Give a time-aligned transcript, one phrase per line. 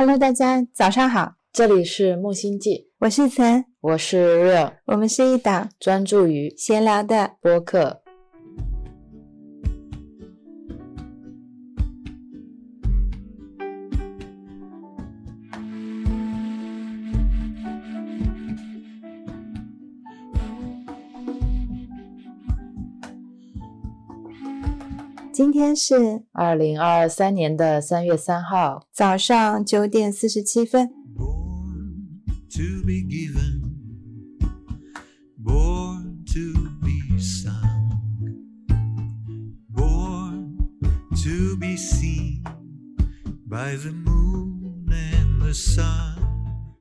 [0.00, 8.00] Hello，大家早上好，这里是木星记，我是岑，我是 Real，我们是一档专注于闲聊的播客。
[25.40, 30.90] 今天是二零二三年的三月三号，早上九点四十七分。
[31.16, 33.62] Born to be given,
[35.42, 37.88] born to be sung,
[39.74, 40.58] born
[41.24, 42.42] to be seen
[43.48, 46.18] by the moon and the sun.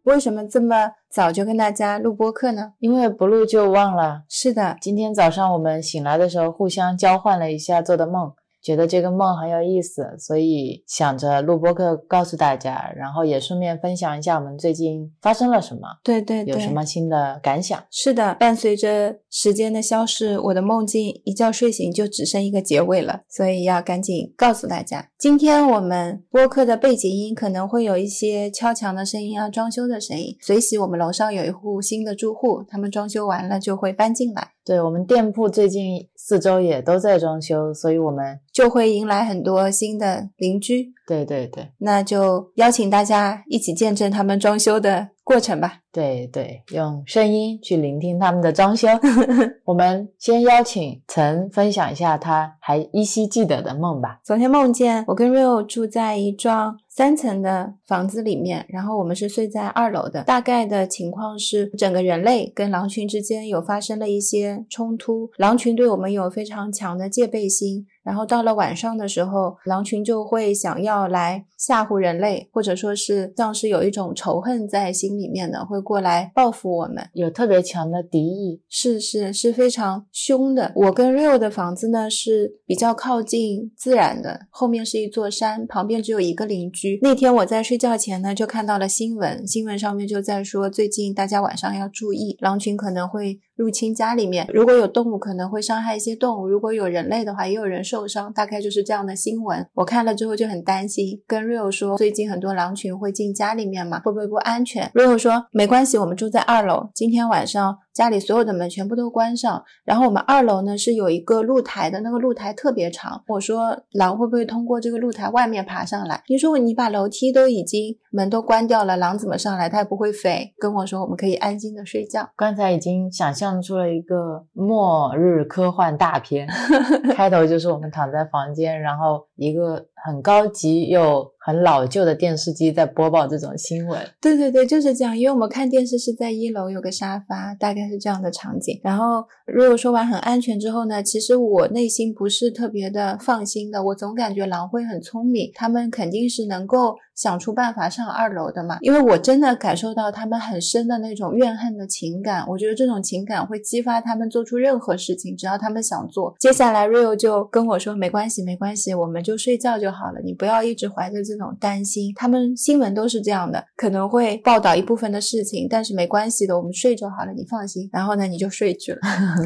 [0.03, 2.73] 为什么这么早就跟大家录播课呢？
[2.79, 4.23] 因为不录就忘了。
[4.27, 8.33] 是的，今天早上我们醒来的时候，互相交换了一下做的梦，
[8.69, 17.83] 觉得这个梦很有意思，所以想着录播课告诉大家，然后也顺便分享一下我们最近发生了什么，对对对，有什么新的感想。
[17.89, 30.37] 是的，伴随着时间的消逝，我的梦境一觉睡醒就只剩一个结尾了，所以要赶紧告诉大家，今天我们播客的背景音可能会有一些敲墙的声音啊、装修的声音。
[30.39, 40.93] 随喜我们楼上有一户新的住户，他们装修完了就会搬进来，对我们店铺最近四周也都在装修，所以我们就会迎来很多新的邻居。
[41.07, 45.79] 对对对那就邀请大家一起见证他们装修的过程吧。
[45.91, 48.87] 对对，用声音去聆听他们的装修。
[49.65, 54.19] 我们先邀请曾分享一下他还依稀记得的梦吧。
[54.23, 60.21] 昨天梦见我跟 Rio 住在一幢三层的房子里面，然后我们是睡在二楼的。
[60.25, 67.87] 大概的情况是，整个人类跟狼群之间有发生了一些冲突，狼群对我们有非常强的戒备心。
[68.03, 77.07] 然后到了晚上的时候，狼群就会想要来吓唬人类，或者说是像是有一种仇恨在心里面的，会过来报复我们。
[77.13, 80.71] 有特别强的敌意，是是是非常凶的。
[80.75, 86.99] 我跟 Rio 的房子呢是比较靠近自然的，后面是一座山，旁边只有一个邻居。
[87.01, 99.67] 那天我在睡觉前呢就看到了新闻，新闻上面就在说最近大家晚上要注意，狼群可能会入侵家里面，如果有动物可能会伤害一些动物，如果有人类的话也有人受伤，大概就是这样的新闻。
[99.73, 107.79] 我看了之后就很担心，跟瑞友说最近很多狼群会进家里面嘛，会不会不安全瑞友说没关系，我们住在二楼，今天晚上。
[107.93, 113.23] 家里所有的门全部都关上，然后我们二楼呢是有一个露台的，那个露台特别长。
[113.27, 116.23] 我说狼会不会通过这个露台外面爬上来？
[116.27, 119.67] 你说你把楼梯都已经门都关掉了，狼怎么上来？
[119.67, 120.53] 它也不会飞。
[120.57, 122.29] 跟我说我们可以安心的睡觉。
[122.35, 126.47] 刚才已经想象出了一个末日科幻大片，
[127.15, 133.99] 开头就是我们躺在房间，然后一个很高级又很老旧的电视机在播报这种新闻。
[134.21, 135.17] 对对对，就是这样。
[135.17, 138.79] 因为我们看电视是在一楼有个沙发，大概是这样的场景。
[138.83, 143.81] 然后如果说完很安全之后呢，其实我内心不是特别的放心的。
[143.83, 148.77] 我总感觉狼会很聪明，他们肯定是能够想出办法上二楼的嘛。
[148.79, 152.45] 因为我真的感受到他们很深的那种怨恨的情感。
[152.47, 156.33] 我觉得这种情感会激发他们做出任何事情，只要他们想做。
[156.39, 162.13] 接下来 Rio 就跟我说：“没关系，没关系，我们就睡觉就好了，你不要一直怀着这种担心。
[162.15, 167.89] 他们新闻都是这样的，可能会报道一部分的事情，但是没关系的，我们睡就好了，你放心。
[167.91, 168.99] 然后呢，你就睡去了。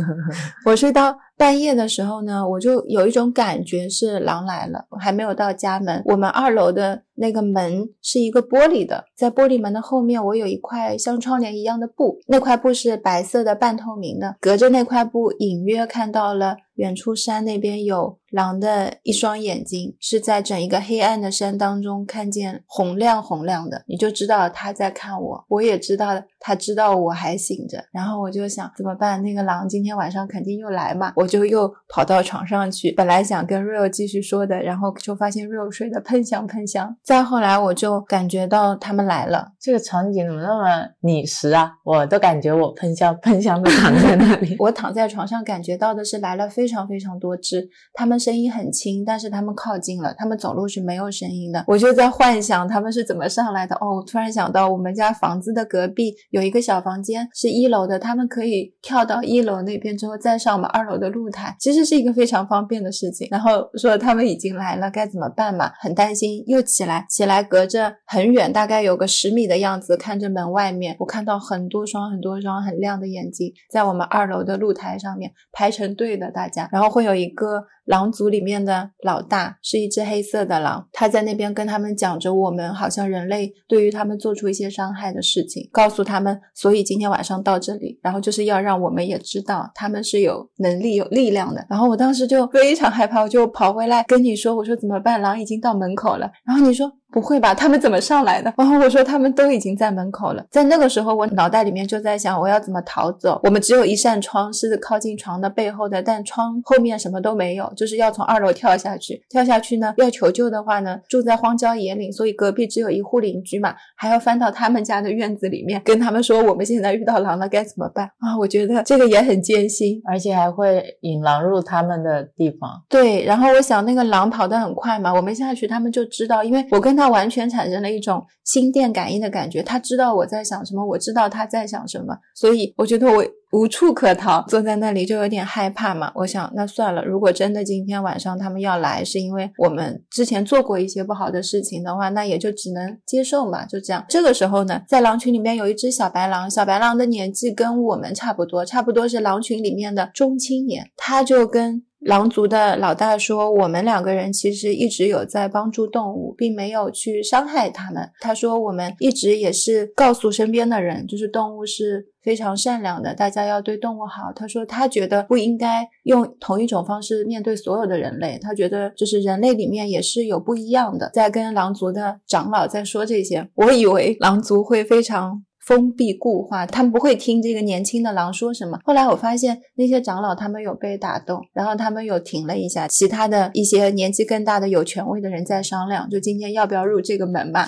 [0.66, 6.01] 我睡到半夜的时候呢，我就有一种感觉是狼来了，我还没有到家门。
[6.06, 29.22] 我们二楼的那个门门是一个玻璃的，在玻璃门的后面，我有一块像窗帘一样的布，那块布是白色的半透明的，隔着那块布隐约看到了远处山那边有狼的一双眼睛，是在整一个黑暗的山当中看见红亮红亮的，你就知道他在看我，我也知道他知道我还醒着，然后我就想怎么办？
[29.22, 36.97] 那个狼今天晚上肯定又来嘛，我就又跑到床上去，本来想跟 Rio 继续说的，然后就发现 Rio 睡得喷香喷香。
[37.03, 41.74] 再后来我就感觉到他们来了，这个场景怎么那么拟实啊？
[41.83, 44.56] 我都感觉我喷香喷香的躺在那里。
[44.59, 51.62] 我躺在床上感觉到的是来了非常非常多只，它们声音很轻，但是它们靠近了，它们走路是没有声音的。
[51.68, 53.75] 我就在幻想它们是怎么上来的。
[53.75, 63.27] 哦，我突然想到我们家房子的隔壁有一个小房间是一楼的，它们可以跳到一楼那边之后再上我们二楼的露台，其实是一个非常方便的事情。
[63.30, 65.69] 然后说他们已经来了，该怎么办嘛？
[65.81, 91.65] 很担心，又起来起来，隔着很远，大概有个十米的样子，看着门外面，我看到很多双很多双很亮的眼睛在我们二楼的露台上面排成队的，大然后会有一个狼族里面的老大，是一只黑色的狼，他在那边跟他们讲着我们好像人类对于他们做出一些伤害的事情，告诉他们，所以今天晚上到这里，然后就是要让我们也知道他们是有能力、有力量的。
[91.69, 95.21] 然后我当时就非常害怕，我就跑回来跟你说，我说怎么办？
[95.21, 96.29] 狼已经到门口了。
[96.45, 96.91] 然后你说。
[97.13, 97.54] 不会吧？
[97.54, 98.51] 他们怎么上来的？
[98.57, 100.44] 然后我说他们都已经在门口了。
[100.50, 103.39] 在那个时候，我脑袋里面就在想，我要怎么逃走？
[103.44, 109.24] 我们只有一扇窗是靠近床的背后的，但窗后面什么都没有，就是要从二楼跳下去。
[109.30, 118.36] 跳下去呢，要求救的话呢，住在荒郊野岭，所以隔壁只有一户邻居嘛，还要翻到他们家的院子里面，跟他们说我们现在遇到狼了，该怎么办啊？
[118.39, 122.81] 我觉得这个也很艰辛，而且还会引狼入他们的地方。
[122.89, 127.83] 对，然后我想那个狼跑得很快嘛，我们下去，他们就知道，因为我跟他他完全产生。
[127.83, 133.21] 了一种心电感应的感觉，他知道我在想什么，我知道他在想什么，所以我觉得我
[133.51, 136.09] 无处可逃，坐在那里就有点害怕嘛。
[136.15, 144.05] 我想那算了，如果真的今天晚上他们要来，是因为我们之前做过一些不好的事情的话，那也就只能接受嘛，就这样。
[144.07, 151.83] 这个时候呢，在狼群里面有一只小白狼，小白狼的年纪跟我们差不多，差不多是狼群里面的中青年，他就跟。
[152.05, 175.44] 狼族的老大说：“我们两个人其实一直有在帮助动物，并没有去伤害他们。”他说：“我们一直也是告诉身边的人，就是动物是非常善良的，大家要对动物好。”他说：“他觉得不应该用同一种方式面对所有的人类，他觉得就是人类里面也是有不一样的。”在跟狼族的长老在说这些，我以为狼族会非常。
[175.65, 178.77] 封闭固化，他们不会听这个年轻的狼说什么。
[178.83, 182.88] 后来我发现那些长老他们有被打动，然后他们有停了一下。
[182.89, 187.65] 其他的一些年纪更大的有权威的人在商量，就今天要不要入这个门嘛。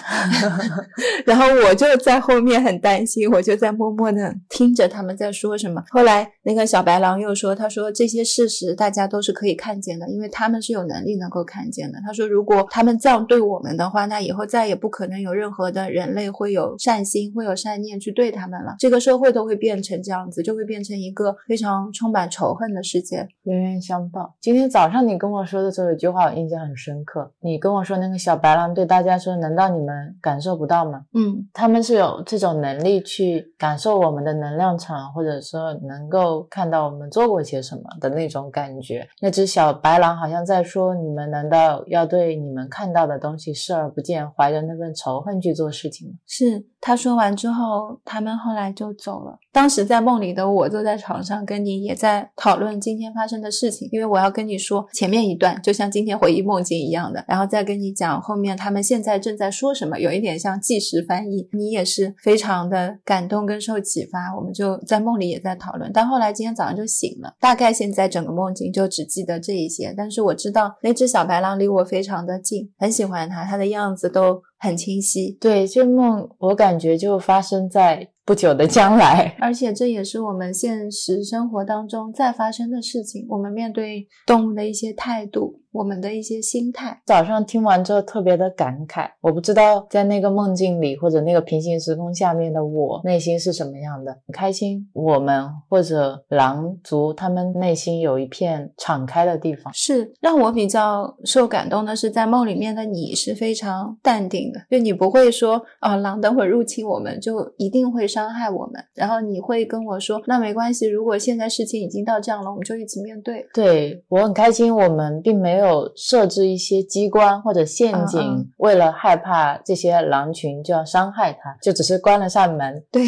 [1.26, 5.82] 然后我就在后面很担心，我就在默默的听着他们在说什么。
[5.90, 12.00] 后来那个小白狼又说：“他说这些事实大家都是可以看见的，因为他们是有能力能够看见的。
[12.06, 23.28] 他说如果他们这样对我们的话，那以后再也不可能有任何的人类会有善心，会有善。”去对他们了，这个社会都会变成这样子，就会变成一个非常充满仇恨的世界。
[23.44, 24.34] 冤冤相报。
[24.42, 27.32] 今天早上你跟我说的时候，有句话我印象很深刻。
[27.42, 39.08] 你跟我说那个小白狼对大家说：“难道你们感受不到吗？”嗯，他们是有这种能力去感受我们的能量场，或者说能够看到我们做过些什么的那种感觉。
[39.22, 46.66] 那只小白狼好像在说：“你们难道要对你们看到的东西视而不见，怀着那份仇恨去做事情吗？”是。
[46.82, 49.40] 他说完之后，他们后来就走了。
[49.52, 61.48] 当时在梦里的我坐在床上，跟你也在讨论今天发生的事情，因为我要跟你说前面一段，就像今天回忆梦境一样的，然后再跟你讲后面他们现在正在说什么，有一点像即时翻译。
[61.54, 65.90] 你也是非常的感动跟受启发，我们就在梦里也在讨论。
[65.94, 74.42] 但后来今天早上就醒了，大概现在整个梦境就只记得这一些，但是我知道那只小白狼离我非常的近，很喜欢它，它的样子都。
[74.66, 83.26] 很清晰，对这梦，我感觉就发生在不久的将来，而且这也是我们现实生活当中在发生的事情。
[83.30, 85.62] 我们面对动物的一些态度。
[85.76, 89.10] 我们的一些心态，早上听完之后特别的感慨。
[89.20, 94.90] 我不知道在那个梦境里或者那个平行时空下面的我内心是什么样的，很开心。
[94.94, 113.46] 我们或者狼族他们内心有一片敞开的地方，是让我比较受感动的是，在梦里面的你是非常淡定的，就你不会说啊，狼等会入侵我们就一定会伤害我们，然后你会跟我说，那没关系，如果现在事情已经到这样了，我们就一起面对。
[113.54, 115.65] 对我很开心，我们并没有。
[115.66, 122.84] 有设置一些机关或者陷阱，为了害怕这些狼群就要伤害它，就只是关了扇门。
[122.92, 123.04] 对，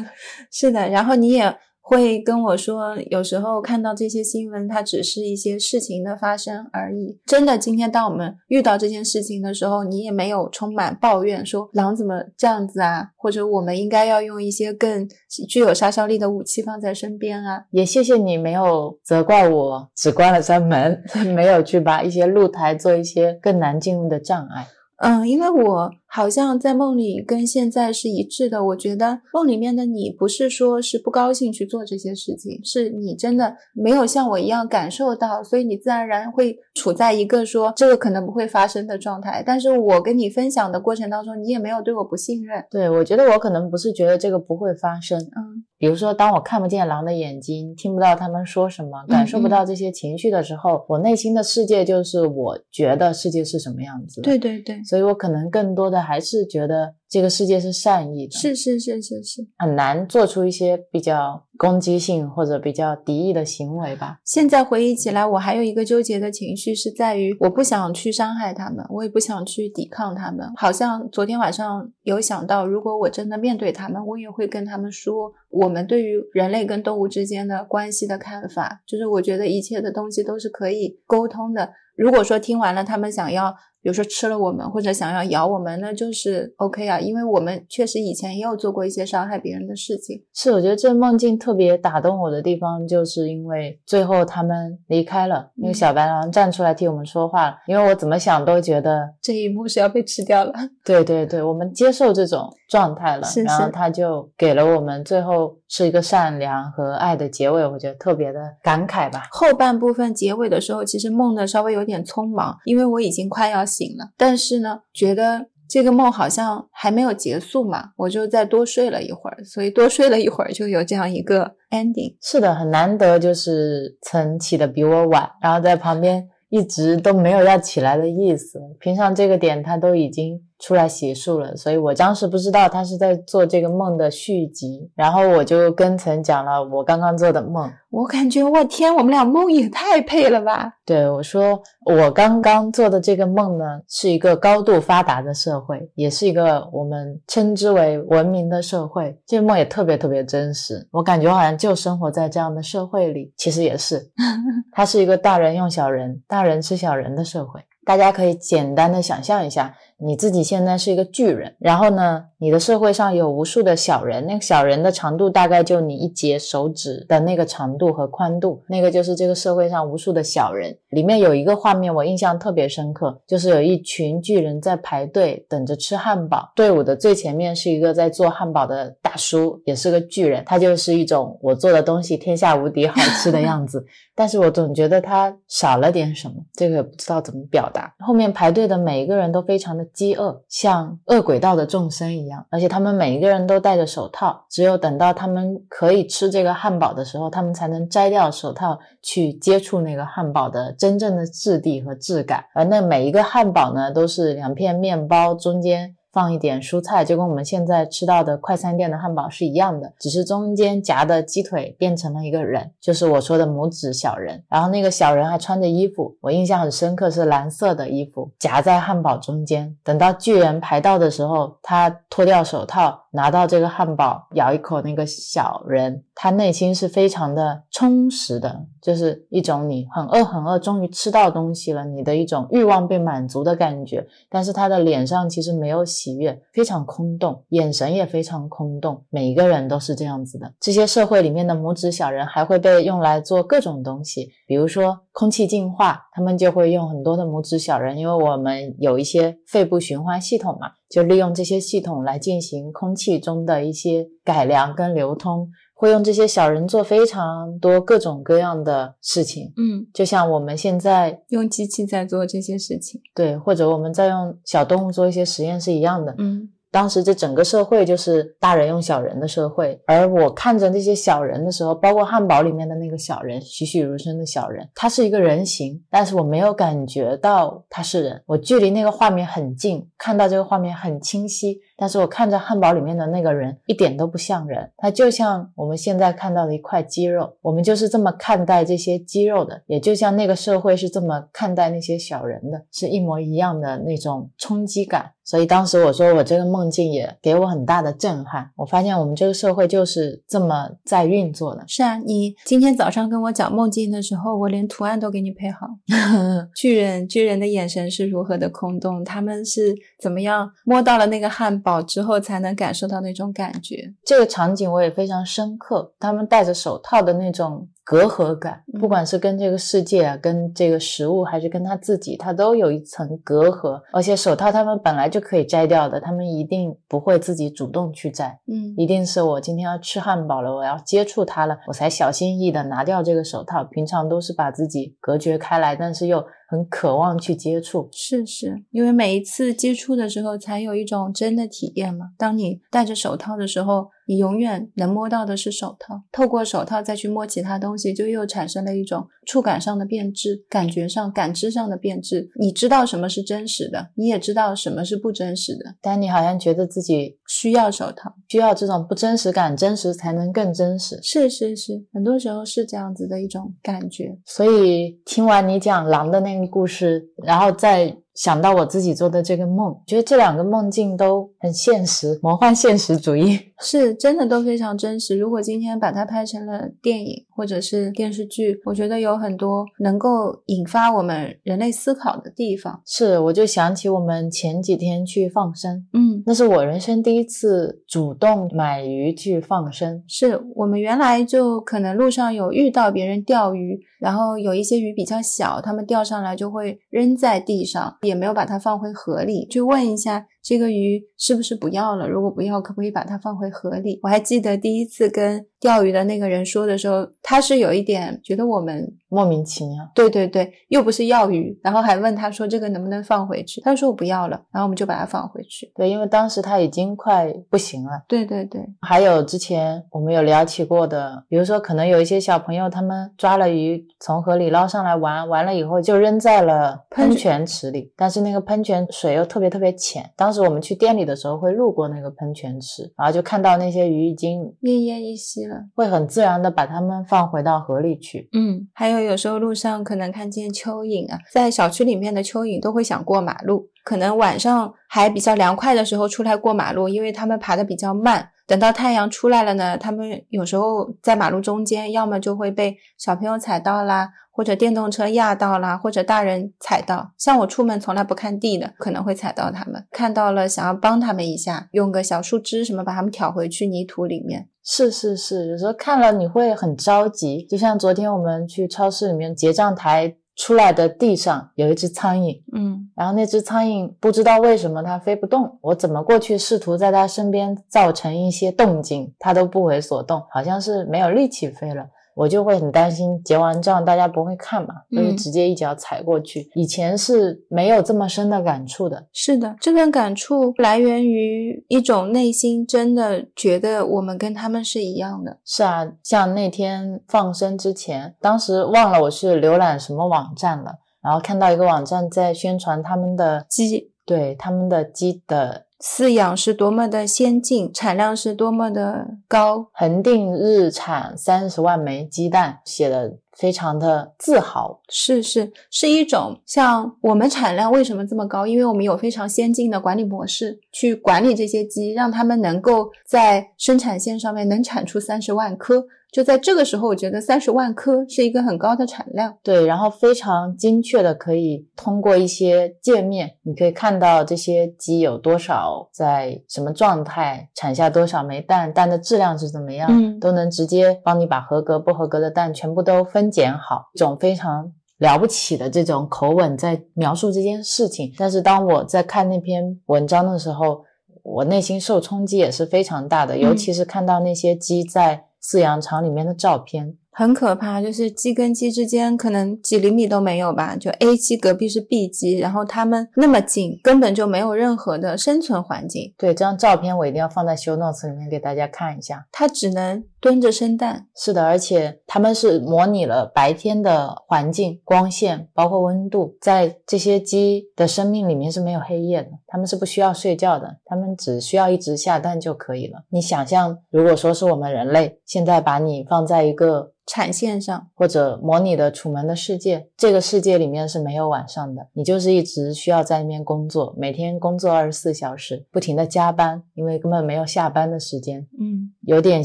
[0.52, 0.88] 是的。
[0.88, 1.56] 然后你也。
[1.86, 7.20] 会跟我说，有时候看到这些新闻，它只是一些事情的发生而已。
[7.26, 15.06] 真的，今天当我们遇到这件事情的时候，你也没有充满抱怨，说狼怎么这样子啊，或者我们应该要用一些更
[15.46, 17.66] 具有杀伤力的武器放在身边啊。
[17.70, 21.04] 也谢谢你没有责怪我，只关了扇门，
[21.36, 24.66] 没有去把一些露台做一些更难进入的障碍。
[24.96, 25.90] 嗯，因为我。
[26.14, 28.64] 好像在梦里跟现在是一致的。
[28.66, 39.42] 我觉得梦里面的你不是说是不高兴去做这些事情，是你真的没有像我一样感受到，所以你自然而然会处在一个说这个可能不会发生的状态。
[39.44, 42.64] 但是我跟你分享的过程当中，你也没有对我不信任。
[42.70, 54.20] 对我觉得我可能不是觉得这个不会发生，嗯，比如说当我看不见狼的眼睛，听不到他们说什么，感受不到这些情绪的时候，我内心的世界就是我觉得世界是什么样子。
[54.20, 56.94] 对对对，所以我可能更多的还是觉得。
[57.06, 59.46] 这个世界是善意的，是是是是是。
[59.58, 64.18] 很难做出一些比较攻击性或者比较敌意的行为吧。
[64.24, 70.44] 现在回忆起来，我还有一个纠结的情绪是在于，我不想去伤害他们，我也不想去抵抗他们。
[70.56, 81.70] 好像昨天晚上有想到，如果我真的面对他们，我也会跟他们说，我们对于人类跟动物之间的关系的看法，就是我觉得一切的东西都是可以沟通的。
[81.96, 90.24] 如果说听完了，他们想要，比如说吃了我们，或者想要咬我们，那就是 OK 啊，因为我们确实以前也有做过一些伤害别人的事情。
[90.32, 97.56] 是，我觉得这梦境特别打动我的地方，就是因为最后他们离开了，那个小白狼站出来替我们说话了。
[97.66, 100.54] 因为我怎么想都觉得这一幕是要被吃掉了。
[100.82, 109.28] 对对对，我们接受这种状态了，是是然后他就给了我们最后是一个善良和爱的结尾，我觉得特别的感慨吧。
[109.30, 122.14] 后半部分结尾的时候，其实梦的稍微有点匆忙，因为我已经快要醒了，但是呢，觉得这个梦好像还没有结束嘛，我就再多睡了一会儿，所以多睡了一会儿就有这样一个 ending。
[122.20, 128.60] 是的，很难得，就是曾起的比我晚，然后在旁边一直都没有要起来的意思。
[128.78, 137.70] 平常这个点他都已经出来洗漱了，所以我当时不知道他是在做这个梦的续集，然后我就跟曾讲了我刚刚做的梦。
[137.90, 140.72] 我感觉我天，我们俩梦也太配了吧！
[140.84, 149.16] 对我说，我刚刚做的这个梦呢，是一个高度发达的社会，也是一个我们称之为文明的社会。
[149.26, 153.32] 这个梦也特别特别真实，我感觉我好像就生活在这样的社会里。
[153.36, 154.10] 其实也是，
[154.72, 157.60] 它是一个大人用小人、大人吃小人的社会。
[157.86, 170.76] 大家可以简单的想象一下，你自己现在是一个巨人，然后呢，你的社会上有无数的小人，那个小人的长度大概就你一节手指的那个长度和宽度，那个就是这个社会上无数的小人。
[170.90, 183.84] 里面有一个画面我印象特别深刻，就是有一群巨人在排队等着吃汉堡，队伍的最前面是一个在做汉堡的大叔，也是个巨人，他就是一种我做的东西天下无敌好吃的样子。
[184.16, 187.92] 但是我总觉得他少了点什么，这个也不知道怎么表达。
[187.98, 202.44] 后面排队的每一个人都非常的饥饿，像饿鬼道的众生一样，而且他们每一个人都戴着手套，只有等到他们可以吃这个汉堡的时候，他们才能摘掉手套去接触那个汉堡的真正的质地和质感。
[202.52, 205.94] 而那每一个汉堡呢，都是两片面包中间。
[206.14, 214.42] 放一点蔬菜，就跟我们现在吃到的快餐店的汉堡是一样的，只是中间夹的鸡腿变成了一个人，就是我说的拇指小人。
[214.48, 219.76] 然后那个小人还穿着衣服，我印象很深刻，是蓝色的衣服，夹在汉堡中间。
[219.82, 234.04] 等到巨人排到的时候，他脱掉手套，拿到这个汉堡，咬一口，那个小人他内心是非常的充实的，就是一种你很饿很饿，终于吃到东西了，你的一种欲望被满足的感觉。
[234.28, 239.04] 但是他的脸上其实没有喜悦，非常空洞，眼神也非常空洞。
[239.10, 240.52] 每一个人都是这样子的。
[240.58, 255.50] 这些社会里面的拇指小人还会被用来做各种东西，比如说空气净化，他们就会用很多的拇指小人，因为我们有一些肺部循环系统嘛，就利用这些系统来进行空气中的一些改良跟流通。
[255.76, 266.14] 会用这些小人做非常多各种各样的事情，嗯，就像我们现在用机器在做这些事情，对，或者我们在用小动物做一些实验是一样的。
[266.18, 295.12] 嗯当时这整个社会就是大人用小人的社会，而我看着那些小人的时候，包括汉堡里面的那个小人，栩栩如生的小人，他是一个人形，但是我没有感觉到他是人，我距离那个画面很近，看到这个画面很清晰，但是我看着汉堡里面的那个人一点都不像人，他就像我们现在看到的一块肌肉，我们就是这么看待这些肌肉的，也就像那个社会是这么看待那些小人的，是一模一样的那种冲击感。
[295.24, 301.64] 所以当时我说我这个梦境也给我很大的震撼，我发现我们这个社会就是这么在运作的。
[301.66, 305.66] 是啊，你今天早上跟我讲梦境的时候，我连图案都给你配好。
[306.54, 309.02] 巨人，巨人的眼神是如何的空洞？
[309.02, 313.92] 他们是怎么样摸到了那个汉堡之后才能感受到那种感觉？
[314.04, 323.80] 这个场景我也非常深刻，他们戴着手套的那种隔阂感，嗯不管是跟这个世界啊，跟这个食物，还是跟他自己，他都有一层隔阂。
[323.92, 333.62] 而且手套他们本来就可以摘掉的，他们一定不会自己主动去摘，嗯一定是我今天要吃汉堡了，我要接触它了，我才小心翼翼的拿掉这个手套。
[333.62, 336.18] 平常都是把自己隔绝开来，但是又
[336.54, 337.88] 很渴望去接触。
[337.92, 342.06] 是是，因为每一次接触的时候，才有一种真的体验嘛。
[342.16, 352.28] 当你戴着手套的时候，你永远能摸到的是手套，透过手套再去摸其他东西，就又产生了一种触感上的变质，感觉上、感知上的变质。
[352.38, 355.74] 你知道什么是真实的，你也知道什么是不真实的。
[355.80, 361.00] 但你好像觉得自己需要手套，需要这种不真实感，真实才能更真实。
[361.02, 364.14] 是是是，很多时候是这样子的一种感觉。
[364.26, 373.38] 所以听完你讲狼的那个故事，然后再想到我自己做的这个梦，觉得这两个梦境都很现实，魔幻现实主义。
[373.60, 375.16] 是真的都非常真实。
[375.16, 382.80] 如果今天把它拍成了电影或者是电视剧，我觉得有很多能够引发我们人类思考的地方。
[382.84, 390.02] 是，我就想起我们前几天去放生，嗯，那是我人生第一次主动买鱼去放生。
[390.08, 400.26] 是我们原来就可能路上有遇到别人钓鱼，然后有一些鱼比较小，他们钓上来就会扔在地上，也没有把它放回河里，去问一下。
[400.44, 402.06] 这个鱼是不是不要了？
[402.06, 403.98] 如果不要，可不可以把它放回河里？
[404.02, 409.88] 我还记得第一次跟钓鱼的那个人说的时候，他是有一点觉得我们莫名其妙。
[409.94, 413.60] 对对对，又不是要鱼，然后还问他说这个能不能放回去？
[413.60, 415.70] 他说我不要了，然后我们就把它放回去。
[415.76, 418.02] 对，因为当时他已经快不行了。
[418.08, 438.28] 对对对，还有之前我们有聊起过的，比如说可能有一些小朋友他们抓了鱼从河里捞上来玩，完了以后就扔在了喷泉池里，但是那个喷泉水又特别特别浅，当时我们去店里的时候会路过那个喷泉池，然后就看到那些鱼已经奄奄一息了，会很自然的把它们放回到河里去。
[438.32, 448.30] 嗯，还有有时候路上可能看见蚯蚓啊，在小区里面的蚯蚓都会想过马路，可能晚上还比较凉快的时候出来过马路，因为它们爬的比较慢。
[448.46, 454.10] 等到太阳出来了呢，它们有时候在马路中间，要么就会被小朋友踩到啦。
[454.36, 457.12] 或者电动车压到啦，或者大人踩到。
[457.16, 459.86] 像我出门从来不看地的，可能会踩到他们。
[459.92, 464.48] 看到了，想要帮他们一下，用个小树枝什么把他们挑回去泥土里面。
[464.64, 467.44] 是是是，有时候看了你会很着急。
[467.44, 481.86] 就像昨天我们去超市里面结账台出来的地上有一只苍蝇，嗯，然后那只苍蝇不知道为什么它飞不动，我怎么过去试图在它身边造成一些动静，它都不为所动，好像是没有力气飞了。
[482.14, 486.48] 我就会很担心结完账大家不会看嘛，所以直接一脚踩过去。
[486.54, 489.06] 以前是没有这么深的感触的。
[489.12, 495.38] 是的，这份感触来源于一种内心真的觉得我们跟他们是一样的。
[495.44, 505.63] 是啊，像那天放生之前，当时忘了我是浏览什么网站了，然后看到一个网站在宣传他们的鸡，对他们的鸡的。
[505.80, 514.80] 饲养是多么的先进，产量是多么的高，恒定日产三十万枚鸡蛋，写的非常的自豪。
[514.88, 518.46] 是是是一种像我们产量为什么这么高？
[518.46, 525.84] 因为我们有非常先进的管理模式去管理这些鸡，让他们能够在生产线上面能产出三十万颗。
[526.14, 529.36] 就在这个时候，我觉得三十万颗是一个很高的产量。
[529.42, 548.14] 对，然后非常精确的可以通过一些界面，你可以看到这些鸡有多少，在什么状态，产下多少枚蛋，蛋的质量是怎么样，嗯都能直接帮你把合格不合格的蛋全部都分拣好，一种非常了不起的这种口吻在描述这件事情。
[548.16, 550.84] 但是当我在看那篇文章的时候，
[551.24, 555.24] 我内心受冲击也是非常大的，尤其是看到那些鸡在。
[555.44, 566.12] 饲养场里面的照片很可怕，就是鸡跟鸡之间可能几厘米都没有吧，就 A 鸡隔壁是 B 鸡，然后它们那么近，根本就没有任何的生存环境。
[566.18, 569.24] 对，这张照片我一定要放在 show notes 里面给大家看一下。
[569.30, 571.06] 它只能蹲着生蛋。
[571.16, 583.04] 是的，而且它们是模拟了白天的环境、光线，包括温度，在这些鸡的生命里面是没有黑夜的，它们是不需要睡觉的，它们只需要一直下蛋就可以了。
[583.10, 598.46] 你想象，如果说是我们人类现在把你放在一个产线上，或者模拟的楚门的世界，这个世界里面是没有晚上的，你就是一直需要在那边工作，每天工作二十四小时，不停的加班，因为根本没有下班的时间。
[598.58, 599.44] 嗯，有点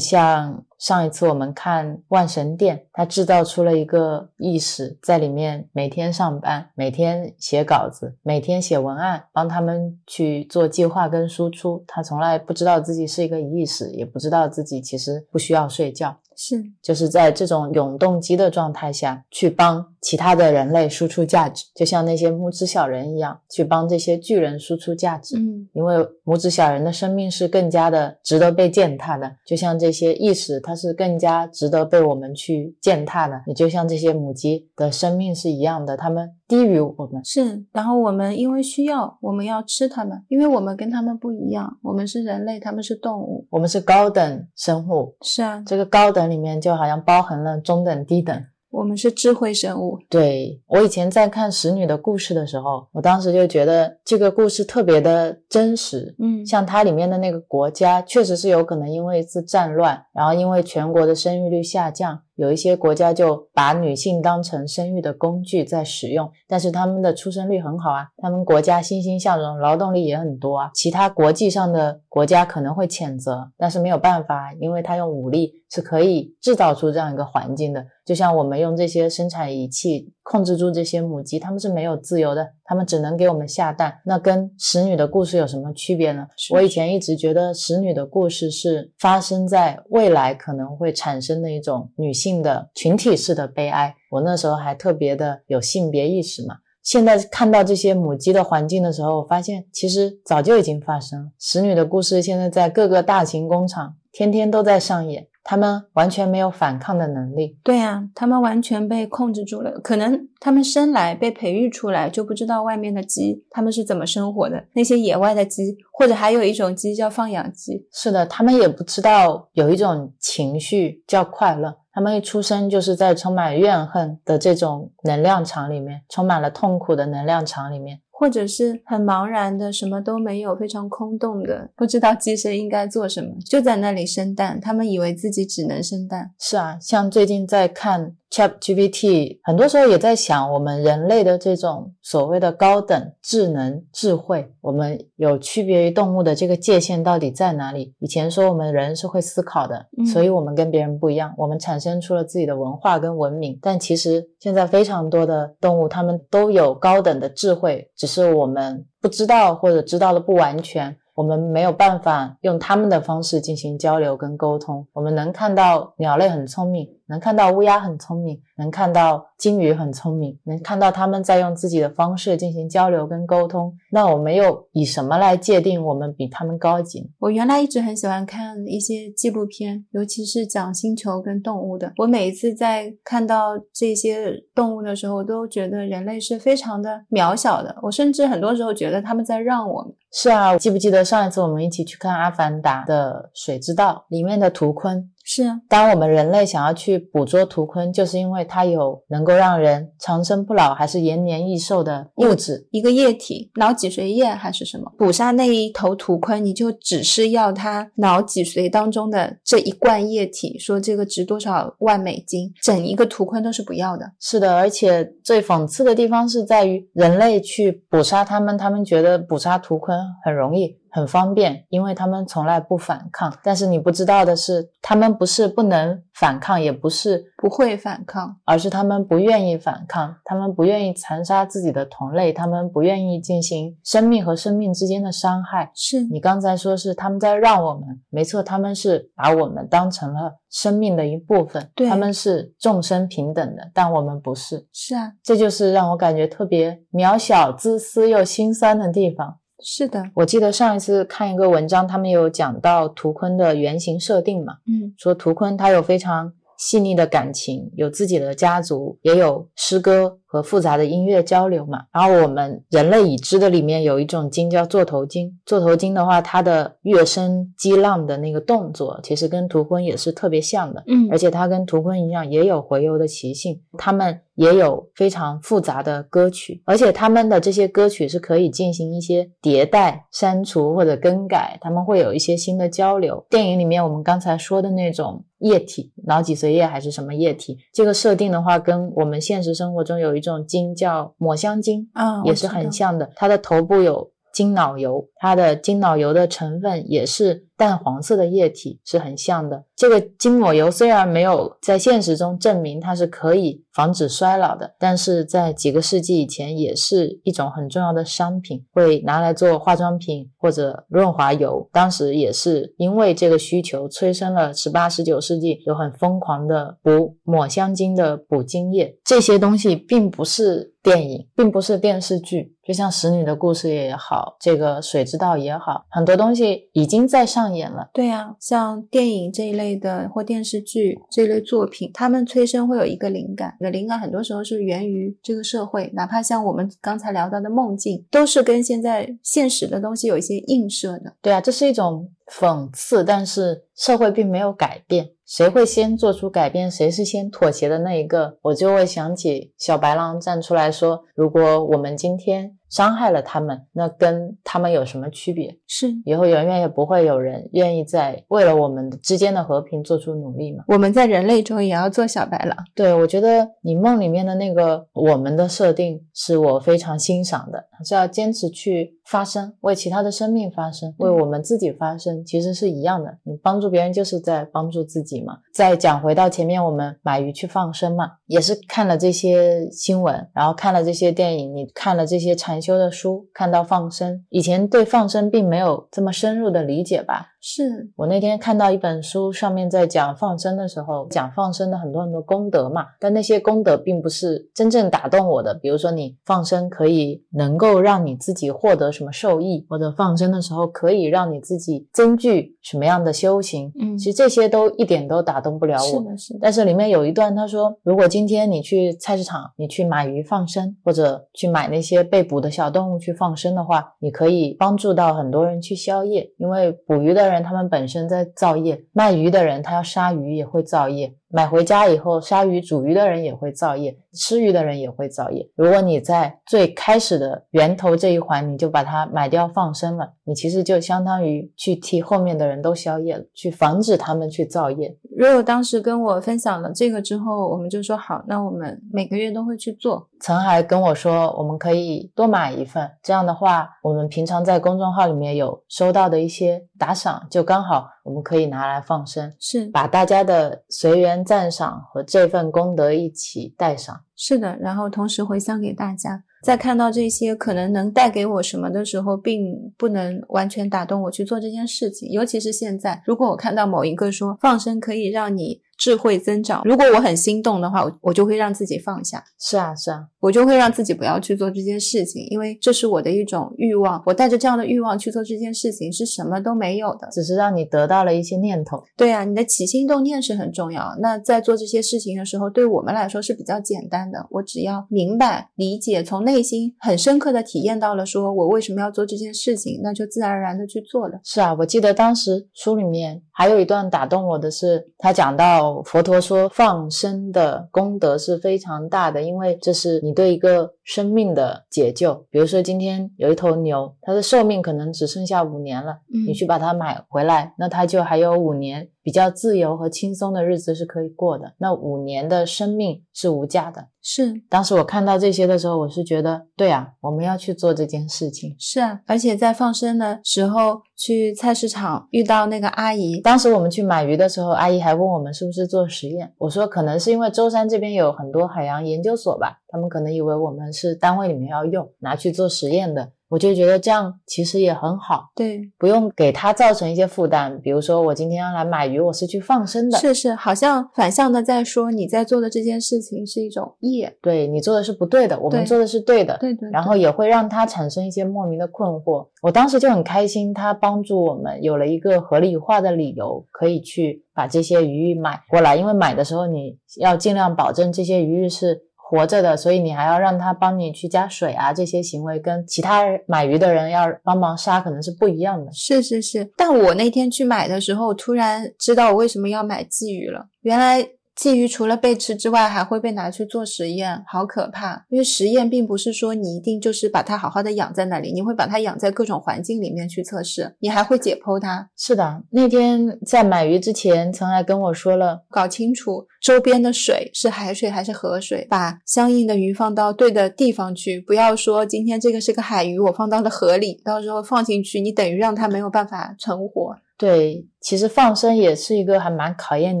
[0.00, 11.84] 像上一次我们看《万神殿》，它制造出了一个意识，在里面每天上班，每天写稿子，每天写文案，帮他们去做计划跟输出。
[11.86, 16.16] 他从来不知道自己是一个意识，也不知道自己其实不需要睡觉。
[16.42, 16.72] 是。
[16.80, 25.36] 就是在这种永动机的状态下去帮其他的人类输出价值，就像那些拇指小人一样，去帮这些巨人输出价值。
[25.36, 33.42] 嗯，因为拇指小人的生命是更加的值得被践踏的，就像这些意识，它它是更加值得被我们去践踏的。
[33.48, 37.20] 也就像这些母鸡的生命是一样的，它们低于我们。
[37.24, 43.44] 是，然后我们因为需要，我们要吃它们，因为我们跟它们不一样，我们是人类，它们是动物。
[43.50, 48.40] 我们是高等生物，是啊，这个高等里面就好像包含了中等、低等。
[48.70, 49.98] 我们是智慧生物。
[50.08, 56.14] 对我以前在看《使女的故事》的时候，我当时就觉得这个故事特别的真实。
[56.18, 66.30] 嗯，像它里面的那个国家，确实是有可能因为一次战乱，然后因为全国的生育率下降，有一些国家就把女性当成生育的工具在使用。
[66.46, 70.70] 但是他们的出生率很好啊，他们国家欣欣向荣，劳动力也很多啊。
[70.74, 77.86] 其他国际上的国家可能会谴责，但是没有办法，因为他用武力是可以制造出这样一个环境的。
[78.04, 84.00] 就像我们用这些生产仪器控制住这些母鸡，它们是没有自由的，它们只能给我们下蛋。
[84.04, 86.26] 那跟使女的故事有什么区别呢？
[86.36, 93.94] 是我以前一直觉得使女的故事是发生在未来可能会产生的一种女性的群体式的悲哀。
[94.10, 96.56] 我那时候还特别的有性别意识嘛。
[96.82, 101.30] 现在看到这些母鸡的环境的时候，我发现其实早就已经发生了。
[101.38, 107.58] 使女的故事现在在各个大型工厂天天都在上演，他们完全没有反抗的能力。
[107.62, 109.70] 对呀、它们完全被控制住了。
[109.80, 117.86] 可能它们生来被培育出来就不知道外面的鸡它们是怎么生活的，那些野外的鸡，或者还有一种鸡叫放养鸡。
[117.92, 121.76] 是的，他们也不知道有一种情绪叫快乐。
[122.00, 128.00] 他们一出生就是在充满怨恨的这种能量场里面，充满了痛苦的能量场里面。
[128.10, 134.58] 或者是很茫然的，什么都没有，非常空洞的，不知道鸡生应该做什么，就在那里生蛋。
[134.58, 136.30] 他们以为自己只能生蛋。
[136.38, 147.92] 是啊，像最近在看 Chat GPT，很多时候也在想，我们人类的这种所谓的高等智能智慧，我们有区别于动物的这个界限到底在哪里？
[147.98, 153.58] 以前说我们人是会思考的，嗯所以我们跟别人不一样，我们产生出了自己的文化跟文明。
[153.60, 160.96] 但其实现在非常多的动物，它们都有高等的智慧，只是我们不知道或者知道的不完全。
[161.20, 164.86] 我们没有办法用他们的方式进行交流跟沟通。
[164.94, 173.70] 我们能看到鸟类很聪明，能看到乌鸦很聪明，能看到金鱼很聪明，能看到他们在用自己的方式进行交流跟沟通。
[173.92, 177.10] 那我们又以什么来界定我们比他们高级？
[177.18, 181.92] 我原来一直很喜欢看一些纪录片，尤其是讲星球跟动物的。
[181.98, 187.76] 我每一次在看到这些动物的时候，我都觉得人类是非常的渺小的。
[187.82, 189.94] 我甚至很多时候觉得他们在让我们。
[190.12, 195.06] 是啊，记不记得上一次我们一起去看《阿凡达》的水之道里面的图鲲？
[195.32, 202.66] 是啊，当我们人类想要去捕捉图鲲，就是因为它有能够让人长生不老，还是延年益寿的物质。
[202.72, 204.92] 一个液体，脑脊髓液还是什么？
[204.98, 214.10] 捕杀那一头图鲲，你就只是要它脑脊髓当中的这一罐液体，说这个值多少万美金，整一个图鲲都是不要的。
[214.18, 220.79] 是的，而且最讽刺的地方是在于人类去捕杀它们，他们觉得捕杀图鲲很容易。
[220.90, 223.32] 很方便，因为他们从来不反抗。
[223.42, 235.70] 但是你不知道的是，他们不是不能反抗，也不是不会反抗，而是他们不愿意反抗，他们不愿意残杀自己的同类，他们不愿意进行生命和生命之间的伤害。
[235.74, 244.66] 是你刚才说是他们在让我们，没错，他们是把我们当成了生命的一部分，对他们是众生平等的，但我们不是。
[244.72, 249.38] 是啊，这就是让我感觉特别渺小、自私又心酸的地方。
[249.62, 261.84] 是的，我记得上一次看一个文章，他们有讲到图鲲的原型设定嘛，嗯，说图鲲他有非常细腻的感情，有自己的家族，也有诗歌和复杂的音乐交流嘛。
[261.92, 271.08] 然后我们人类已知的里面有一种鲸叫座头鲸，座头鲸的话，它的跃升激浪的那个动作，其实跟图鲲也是特别像的，嗯。
[271.10, 283.22] 而且它跟图鲲一样，也有洄游的习性，它们也有非常复杂的歌曲，而且他们的这些歌曲是可以进行一些迭代、删除或者更改，他们会有一些新的交流。
[283.28, 293.10] 电影里面我们刚才说的那种液体，脑脊髓液还是什么液体，这个设定的话，跟我们现实生活中有一种鲸叫抹香鲸，啊，也是很像的。
[293.16, 299.62] 它的头部有精脑油，它的精脑油的成分也是淡黄色的液体，是很像的。
[299.76, 311.68] 这个筋膜油虽然没有在现实中证明它是可以防止衰老的，但是在几个世纪以前也是一种很重要的商品，会拿来做化妆品或者润滑油。
[311.70, 318.96] 当时也是因为这个需求，催生了十八、十九世纪有很疯狂的补抹香鲸的补精液。
[319.04, 327.90] 这些东西并不是电影，并不是电视剧，就像《使女的故事》也好，这个《水之之道也好，很多东西已经在上演了。
[327.92, 341.12] 对呀、像电影这一类的或电视剧这一类作品，他们催生会有一个灵感，你的灵感很多时候是源于这个社会，哪怕像我们刚才聊到的梦境，都是跟现在现实的东西有一些映射的。
[341.20, 345.10] 对啊，这是一种讽刺，但是社会并没有改变。
[345.26, 346.70] 谁会先做出改变？
[346.70, 348.38] 谁是先妥协的那一个？
[348.42, 355.58] 我就会想起小白狼站出来说：“如果我们今天伤害了他们，那跟他们有什么区别？
[355.66, 362.56] 是以后永远也不会有人愿意在为了我们之间的和平做出努力嘛。”我们在人类中也要做小白狼。
[362.74, 373.18] 对，我觉得你梦里面的那个我们的设定是我非常欣赏的，是要坚持去发声，为其他的生命发声，为我们自己发声，其实是一样的。
[373.24, 375.38] 你帮助别人就是在帮助自己嘛。
[375.52, 387.28] 再讲回到前面，我们买鱼去放生嘛，也是看了这些新闻，然后看了这些电影，你看了这些禅修的书，看到放生，以前对放生并没有这么深入的理解吧。
[387.40, 395.54] 是我那天看到一本书，上面在讲放生的时候，讲放生的很多很多功德嘛，但那些功德并不是真正打动我的。
[395.54, 405.82] 比如说，你放生可以能够让你自己获得什么受益，或者放生的时候可以让你自己增具什么样的修行，嗯其实这些都一点都打动不了我。
[405.82, 421.14] 是的，是的，但是里面有一段，他说，如果今天你去菜市场，你去买鱼放生，或者去买那些被捕的小动物去放生的话，你可以帮助到很多人去消业，因为捕鱼的人他们本身在造业，卖鱼的人他要杀鱼也会造业。
[421.28, 425.48] 买回家以后，杀鱼煮鱼的人也会造业，吃鱼的人也会造业。
[425.54, 434.96] 如果你在最开始的源头这一环，你就把它买掉放生了，你其实就相当于去替后面的人都消业了，去防止他们去造业。
[435.16, 440.08] 如果当时跟我分享了这个之后，我们就说好，那我们每个月都会去做。
[440.20, 453.98] 曾还跟我说，我们可以多买一份，这样的话，我们平常在公众号里面有收到的一些打赏，就刚好我们可以拿来放生，是把大家的随缘赞赏和这份功德一起带上。
[454.22, 456.22] 是的，然后同时回向给大家。
[456.42, 462.10] 在看到这些可能能带给我什么的时候，并不能完全打动我去做这件事情。
[462.10, 474.02] 尤其是现在，如果我看到某一个说放生可以让你智慧增长，如果我很心动的话，我我就会让自己放下，是啊，是啊，我就会让自己不要去做这件事情，因为这是我的一种欲望。
[474.04, 477.08] 我带着这样的欲望去做这件事情，是什么都没有的。
[477.10, 478.84] 只是让你得到了一些念头。
[478.94, 480.94] 对啊，你的起心动念是很重要。
[481.00, 484.26] 那在做这些事情的时候，对我们来说是比较简单的。
[484.30, 491.18] 我只要明白、理解，从内心很深刻的体验到了，说我为什么要做这件事情，那就自然而然的去做了。
[491.24, 502.14] 是啊，我记得当时书里面还有一段打动我的是，他讲到佛陀说放生的功德是非常大的，因为这是你对一个生命的解救。
[502.30, 511.54] 比如说今天有一头牛，它的寿命可能只剩下五年了，嗯你去把它买回来，那它就还有五年比较自由和轻松的日子是可以过的。
[511.58, 513.88] 那五年的生命是无价的。
[514.02, 518.56] 是当时我看到这些的时候，我是觉得，对啊，我们要去做这件事情。
[518.58, 526.32] 是啊，而且在放生的时候，去菜市场遇到那个阿姨，当时我们去买鱼的时候，阿姨还问我们是不是做实验。
[526.38, 533.12] 我说可能是因为舟山这边有很多海洋研究所吧，他们可能以为我们是单位里面要用，拿去做实验的。
[533.30, 537.60] 我就觉得这样其实也很好，对，不用给他造成一些负担。
[537.62, 546.36] 比如说我今天要来买鱼，我是去放生的，是是，好像反向的在说你在做的这件事情是一种业，对你做的是不对的，我们做的是对的。
[546.38, 549.28] 对对然后也会让他产生一些莫名的困惑。
[549.42, 555.76] 我当时就很开心，他帮助我们有了一个合理化的理由，可以去把这些鱼买过来。
[555.76, 565.72] 因为买的时候你要尽量保证这些鱼是活着的，所以你还要让他帮你去加水啊，这些行为跟其他买鱼的人要帮忙杀可能是不一样的。
[565.72, 570.46] 是是是，但我那天去买的时候，突然知道我为什么要买鲫鱼了。
[570.60, 571.04] 原来
[571.40, 575.06] 鲫鱼除了被吃之外，还会被拿去做实验，好可怕！
[575.08, 596.94] 因为实验并不是说你一定就是把它好好的养在那里，你会把它养在各种环境里面去测试，你还会解剖它，是的，那天在买鱼之前，曾还跟我说了，搞清楚周边的水是海水还是河水，把相应的鱼放到对的地方去，不要说今天这个是个海鱼，我放到了河里，到时候放进去，你等于让它没有办法存活。
[597.20, 600.00] 对，其实放生也是一个还蛮考验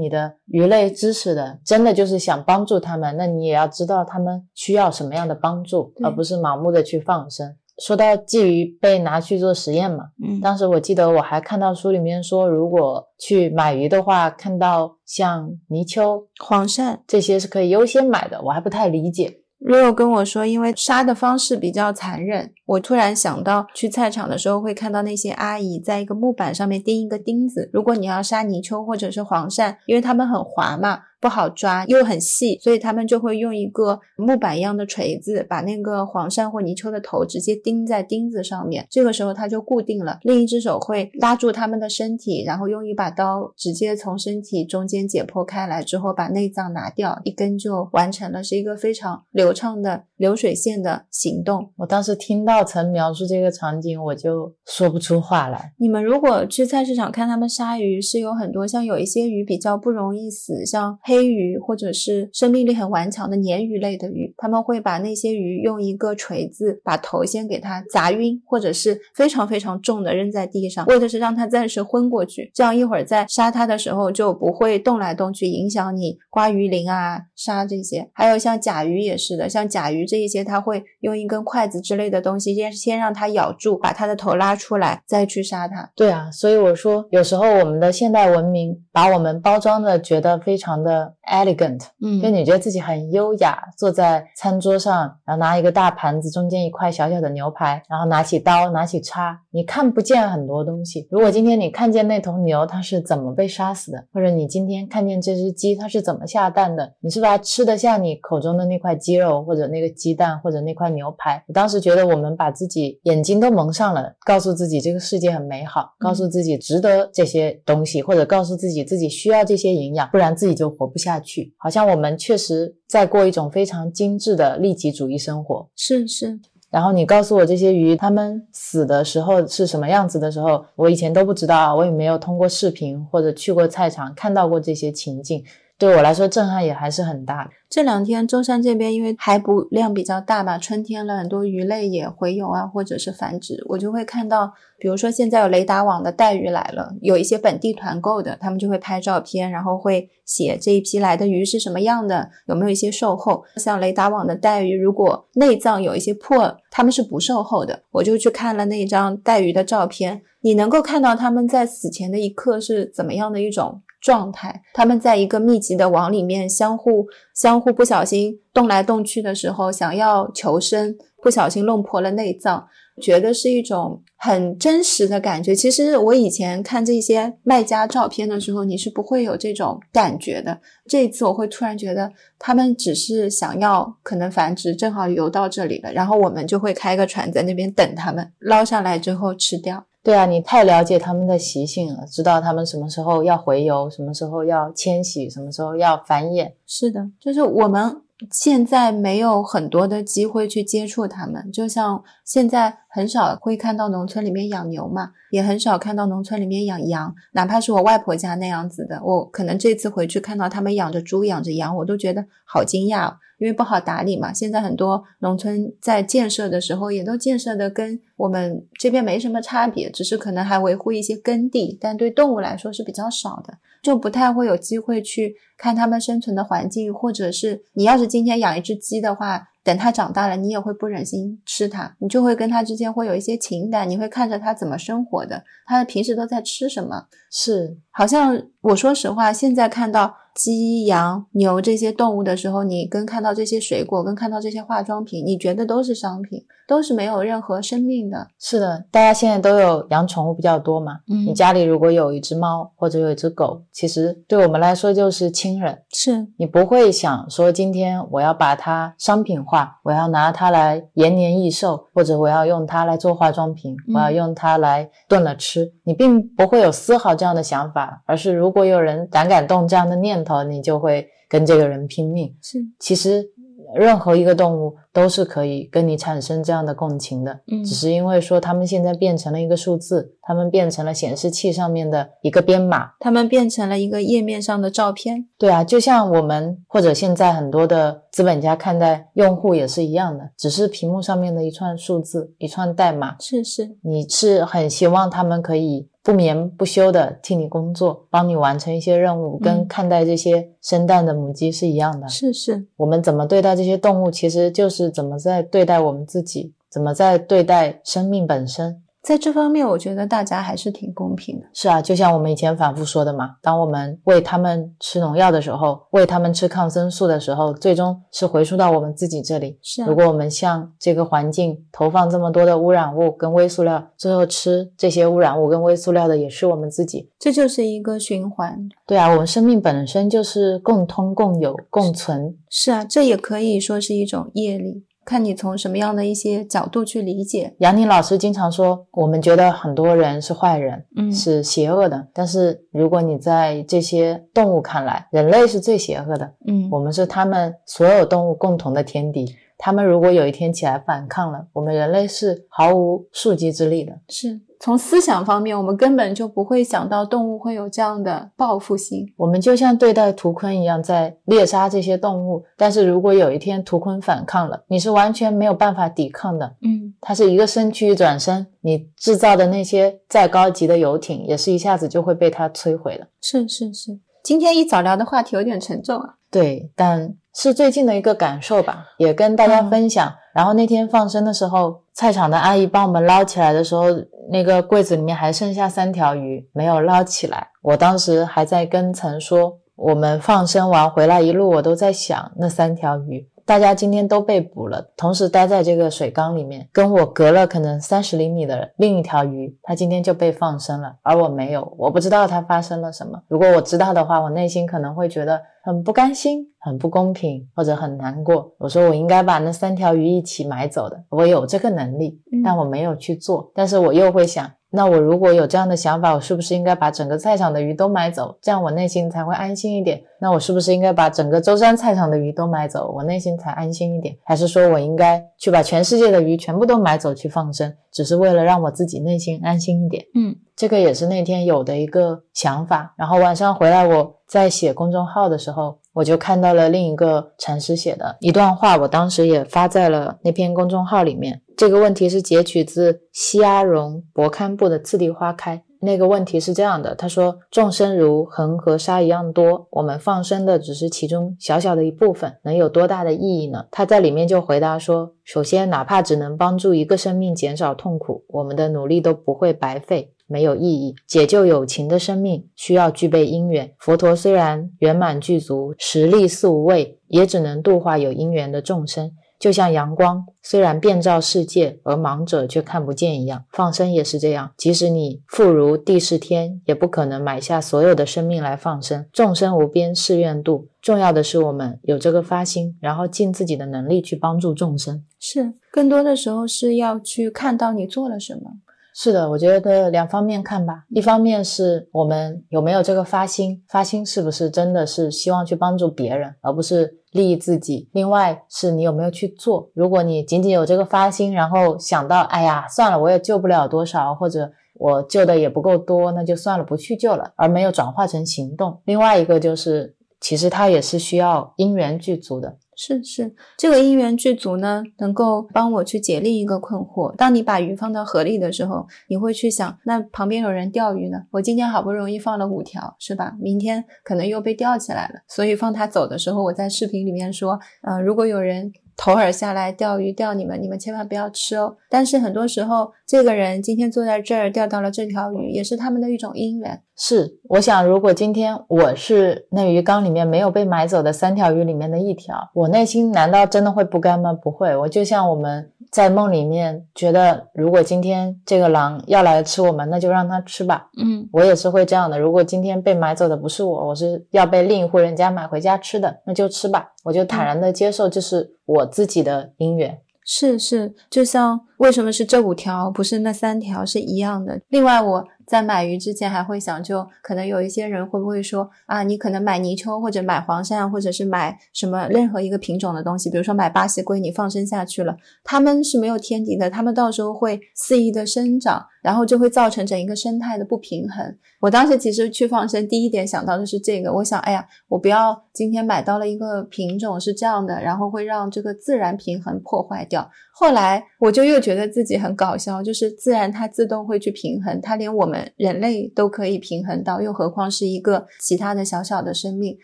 [0.00, 1.60] 你的鱼类知识的。
[1.62, 7.54] 真的就是想帮助他们，那你也要知道他们需要什么样的帮助，而不是盲目的去放生。
[7.78, 19.39] 说到鲫鱼被拿去做实验嘛，嗯当时我记得我还看到书里面说，如果去买鱼的话，看到像泥鳅、黄鳝这些是可以优先买的，我还不太理解。
[19.60, 27.68] Rio 跟我说，因为杀的方式比较残忍，我突然想到去菜场的时候会看到那些阿姨在一个木板上面钉一个钉子。
[27.72, 31.00] 如果你要杀泥鳅或者是黄鳝，因为它们很滑嘛。
[31.20, 38.86] 不好抓又很细，所以他们就会用一个木板一样的锤子，把那个黄鳝或泥鳅的头直接钉在钉子上面。
[38.90, 51.70] 这个时候它就固定了，另一只手会拉住它们的身体，然后用一把刀直接从身体中间解剖开来之后，把内脏拿掉，一根就完成了，是一个非常流畅的流水线的行动。
[51.76, 55.74] 我当时听到曾描述这个场景，我就说不出话来。
[55.78, 60.98] 你们如果去菜市场看他们杀鱼，是有很多像有一些鱼比较不容易死，像。
[61.10, 78.08] 黑鱼或者是生命力很顽强的鲶鱼类的鱼，他们会把那些鱼用一个锤子把头先给它砸晕，或者是非常非常重的扔在地上，为的是让它暂时昏过去，这样一会儿在杀它的时候就不会动来动去，影响你刮鱼鳞啊、杀这些。
[78.14, 85.90] 还有像甲鱼也是的，像甲鱼这一些，它会用一根筷子之类的东西，先先让它咬住，把它的头拉出来，再去杀它。
[85.96, 90.99] 对啊，所以我说有时候我们的现代文明把我们包装的觉得非常的。
[91.30, 101.06] elegant，嗯，就你觉得自己很优雅，坐在餐桌上，然后拿一个大盘子，中间一块小小的牛排，然后拿起刀，拿起叉，你看不见很多东西。
[101.10, 111.42] 如果今天你看见那头牛它是怎么被杀死的，或者你今天看见这只鸡它是怎么下蛋的，你是不是还吃得下你口中的那块鸡肉，或者那个鸡蛋，或者那块牛排？
[111.48, 120.89] 我当时觉得我们把自己眼睛都蒙上了，告诉自己这个世界很美好，告诉自己值得这些东西，或者告诉自己自己需要这些营养，不然自己就活。
[120.90, 125.66] 不下去，好像我们确实在过一种非常精致的利己主义生活。
[125.74, 135.44] 是是，然后你告诉我这些鱼，它们死的时候是什么样子的时候，我以前都不知道，我也没有通过视频或者去过菜场看到过这些情境。
[135.80, 137.48] 对我来说，震撼也还是很大。
[137.70, 153.42] 这两天舟山这边因为海捕量比较大嘛，春天了很多鱼类也洄游啊，或者是繁殖，我就会看到，比如说现在有雷达网的带鱼来了，有一些本地团购的，他们就会拍照片，然后会写这一批来的鱼是什么样的，有没有一些售后。
[153.56, 157.84] 像雷达网的带鱼，如果内脏有一些破，他们是不售后的。
[157.92, 163.80] 我就去看了那张带鱼的照片，你能够看到他们在死前的一刻是怎么样的一种。
[164.00, 172.66] 状态，他们在一个密集的网里面相互相互不小心动来动去的时候，想要求生，不小心弄破了内脏，
[173.02, 175.54] 觉得是一种很真实的感觉。
[175.54, 180.58] 其实我以前看这些卖家照片的时候，你是不会有这种感觉的。
[180.86, 189.84] 这一次我会突然觉得，他们只是想要可能繁殖，正好游到这里了，然后我们就会开个船在那边等他们捞上来之后吃掉。
[190.02, 196.52] 对啊，你太了解他们的习性了，知道他们什么时候要回游，什么时候要迁徙，什么时候要繁衍。
[196.66, 198.02] 是的，就是我们。
[198.30, 214.32] 现在没有很多的机会去接触它们，就像现在很少会看到农村里面养牛嘛，也很少看到农村里面养羊，哪怕是我外婆家那样子的，我可能这次回去看到他们养着猪、养着羊，我都觉得好惊讶，因为不好打理嘛。
[214.32, 223.54] 现在很多农村在建设的时候，也都建设的跟我们这边没什么差别，只是可能还维护一些耕地，但对动物来说是比较少的。
[223.82, 240.16] 就不太会有机会去看它们生存的环境，或者是你要是今天养一只鸡的话，等它长大了，你也会不忍心吃它，你就会跟它之间会有一些情感，你会看着它怎么生活的，它平时都在吃什么，是好像我说实话，现在看到。
[240.32, 248.28] 鸡、羊、牛这些动物的时候，你跟看到这些水果，跟看到这些化妆品，你觉得都是商品，都是没有任何生命的。
[248.38, 251.00] 是的，大家现在都有养宠物比较多嘛。
[251.08, 255.76] 嗯，你家里如果有一只猫或者有一只狗，其实对我们来说就是亲人。
[255.90, 265.70] 是你不会想说今天我要把它商品化，我要拿它来延年益寿，或者我要用它来做化妆品，我要用它来炖了吃。
[265.82, 270.40] 你并不会有丝毫这样的想法，而是如果有人胆敢动这样的念头。
[270.40, 272.34] 你就会跟这个人拼命。
[272.40, 273.28] 是，其实
[273.74, 277.40] 任何一个动物都是可以跟你产生这样的共情的。
[277.46, 285.28] 嗯，只是因为说他们现在变成了一个数字，他们变成了显示器上面的一个编码，他们变成了一个页面上的照片。
[285.36, 293.16] 对啊，就像我们或者现在很多的资本家看待用户也是一样的，只是屏幕上面的一串数字，一串代码。
[293.20, 295.89] 是是，你是很希望他们可以。
[296.02, 302.08] 不眠不休的替你工作，帮你完成一些任务，跟看待这些生蛋的母鸡是一样的。
[302.08, 308.82] 是是，我们怎么对待这些动物，其实就是怎么在对待我们自己，怎么在对待生命本身。
[309.02, 311.46] 在这方面，我觉得大家还是挺公平的。
[311.54, 319.58] 是啊，就像我们以前反复说的嘛，当我们喂他们吃农药的时候，喂他们吃抗生素的时候，最终是回溯到我们自己这里。
[319.62, 327.10] 是啊如果我们向这个环境投放这么多的污染物跟微塑料，最后吃这些污染物跟微塑料的也是我们自己。
[327.18, 328.68] 这就是一个循环。
[328.86, 332.36] 对啊，我们生命本身就是共通、共有、共存。
[332.50, 337.54] 是啊，这也可以说是一种业力，看你从什么样的一些角度去理解。
[337.58, 349.26] 杨宁老师经常说，我们觉得很多人是坏人，嗯是邪恶的，但是如果你在这些动物看来，人类是最邪恶的，嗯我们是他们所有动物共同的天敌。
[349.62, 353.92] 他们如果有一天起来反抗了，我们人类是毫无树敌之力的。
[354.08, 359.10] 是从思想方面，我们根本就不会想到动物会有这样的报复心。
[359.16, 362.44] 我们就像对待图鲲一样，在猎杀这些动物。
[362.58, 366.56] 但是如果有一天图鲲反抗了，你是完全没有办法抵抗的。
[366.60, 373.06] 嗯，它是一个身躯一转身，你制造的那些再高级的游艇，也是一下子就会被它摧毁了。
[373.22, 373.98] 是是是。
[374.22, 376.16] 今天一早聊的话题有点沉重啊。
[376.30, 380.12] 对，但是最近的一个感受吧，也跟大家嗯分享。
[380.34, 383.86] 然后那天放生的时候，菜场的阿姨帮我们捞起来的时候，
[384.30, 387.48] 那个柜子里面还剩下三条鱼没有捞起来。
[387.62, 393.28] 我当时还在跟陈说，我们放生完回来一路，我都在想那三条鱼。
[393.50, 403.20] 大家今天都被捕了，同时待在这个水缸里面，跟我隔了可能三十厘米的另一条鱼，它今天就被放生了，而我没有，我不知道它发生了什么。
[403.26, 408.54] 如果我知道的话，我内心可能会觉得很不甘心、很不公平，或者很难过。
[408.56, 413.50] 我说我应该把那三条鱼一起买走的，我有这个能力，嗯但我没有去做。
[413.52, 420.00] 但是我又会想，那我如果有这样的想法，我是不是应该把整个菜场的鱼都买走，这样我内心才会安心一点？
[420.20, 424.16] 那我是不是应该把整个舟山菜场的鱼都买走，我内心才安心一点？
[424.24, 430.04] 还是说我应该去把全世界的鱼全部都买走去放生，只是为了让我自己内心安心一点？
[430.14, 432.94] 嗯这个也是那天有的一个想法。
[432.98, 441.40] 然后晚上回来，我在写公众号的时候，我就看到了另一个禅师写的一段话，我当时也发在了那篇公众号里面。
[441.60, 445.58] 这个问题是截取自西阿荣博堪布的《次第花开》。
[445.82, 460.94] 那个问题是这样的，他说：“众生如恒河沙一样多，我们放生的只是其中小小的一部分，能有多大的意义呢？”他在里面就回答说：“首先，哪怕只能帮助一个生命减少痛苦，我们的努力都不会白费。”没有意义。
[461.08, 463.70] 解救有情的生命需要具备因缘。
[463.80, 469.10] 佛陀虽然圆满具足，实力似无畏，也只能度化有因缘的众生。
[469.40, 474.52] 就像阳光虽然遍照世界，而盲者却看不见一样，放生也是这样。
[474.56, 479.06] 即使你富如地是天，也不可能买下所有的生命来放生。
[479.12, 485.02] 众生无边誓愿度，重要的是我们有这个发心，然后尽自己的能力去帮助众生。
[485.18, 488.50] 是，更多的时候是要去看到你做了什么。
[488.92, 490.84] 是的，我觉得两方面看吧。
[490.90, 497.88] 一方面是我们有没有这个发心，发心是不是真的是希望去帮助别人，而不是利益自己。
[497.92, 499.70] 另外是你有没有去做。
[499.74, 508.80] 如果你仅仅有这个发心，然后想到，哎呀，算了，我也救不了多少，或者我救的也不够多，那就算了，不去救了，而没有转化成行动。
[508.84, 512.56] 另外一个就是，其实它也是需要因缘具足的。
[512.82, 517.14] 是是，这个因缘具足呢，能够帮我去解另一个困惑。
[517.14, 523.36] 当你把鱼放到河里的时候，你会去想，那旁边有人钓鱼呢，我今天好不容易放了五条，是吧？
[523.38, 528.72] 明天可能又被钓起来了，所以放它走的时候，我在视频里面说，呃，如果有人
[529.02, 531.74] 投饵下来钓鱼钓你们，你们千万不要吃哦。
[531.88, 536.82] 但是很多时候，这个人今天坐在这儿钓到了这条鱼，也是他们的一种因缘。
[536.94, 544.34] 是，我想，如果今天我是那鱼缸里面没有被买走的三条鱼里面的一条，我内心难道真的会不甘吗？
[544.34, 550.88] 不会，我就像我们在梦里面觉得，如果今天这个狼要来吃我们，那就让它吃吧。
[550.96, 552.18] 嗯，我也是会这样的。
[552.18, 559.98] 如果今天被买走的不是我，我是要被另一户人家买回家吃的，那就吃吧，我就坦然的接受，这是我自己的因缘。
[560.24, 564.60] 是是，就像为什么是这五条，不是那三条是一样的。
[564.68, 581.36] 另外，我在买鱼之前还会想，就可能有一些人会不会说啊，你可能买泥鳅或者买黄鳝，或者是买什么任何一个品种的东西，比如说买巴西龟，你放生下去了，它们是没有天敌的，它们到时候会肆意的生长，然后就会造成整一个生态的不平衡。
[581.60, 590.30] 我当时其实去放生，第一点想到的是这个，我想，哎呀，我不要今天买到了一个品种是这样的，然后会让这个自然平衡破坏掉。
[590.52, 599.76] 后来我就又觉得自己很搞笑，就是自然它自动会去平衡，它连我们人类都可以平衡到，又何况是一个其他的小小的生命，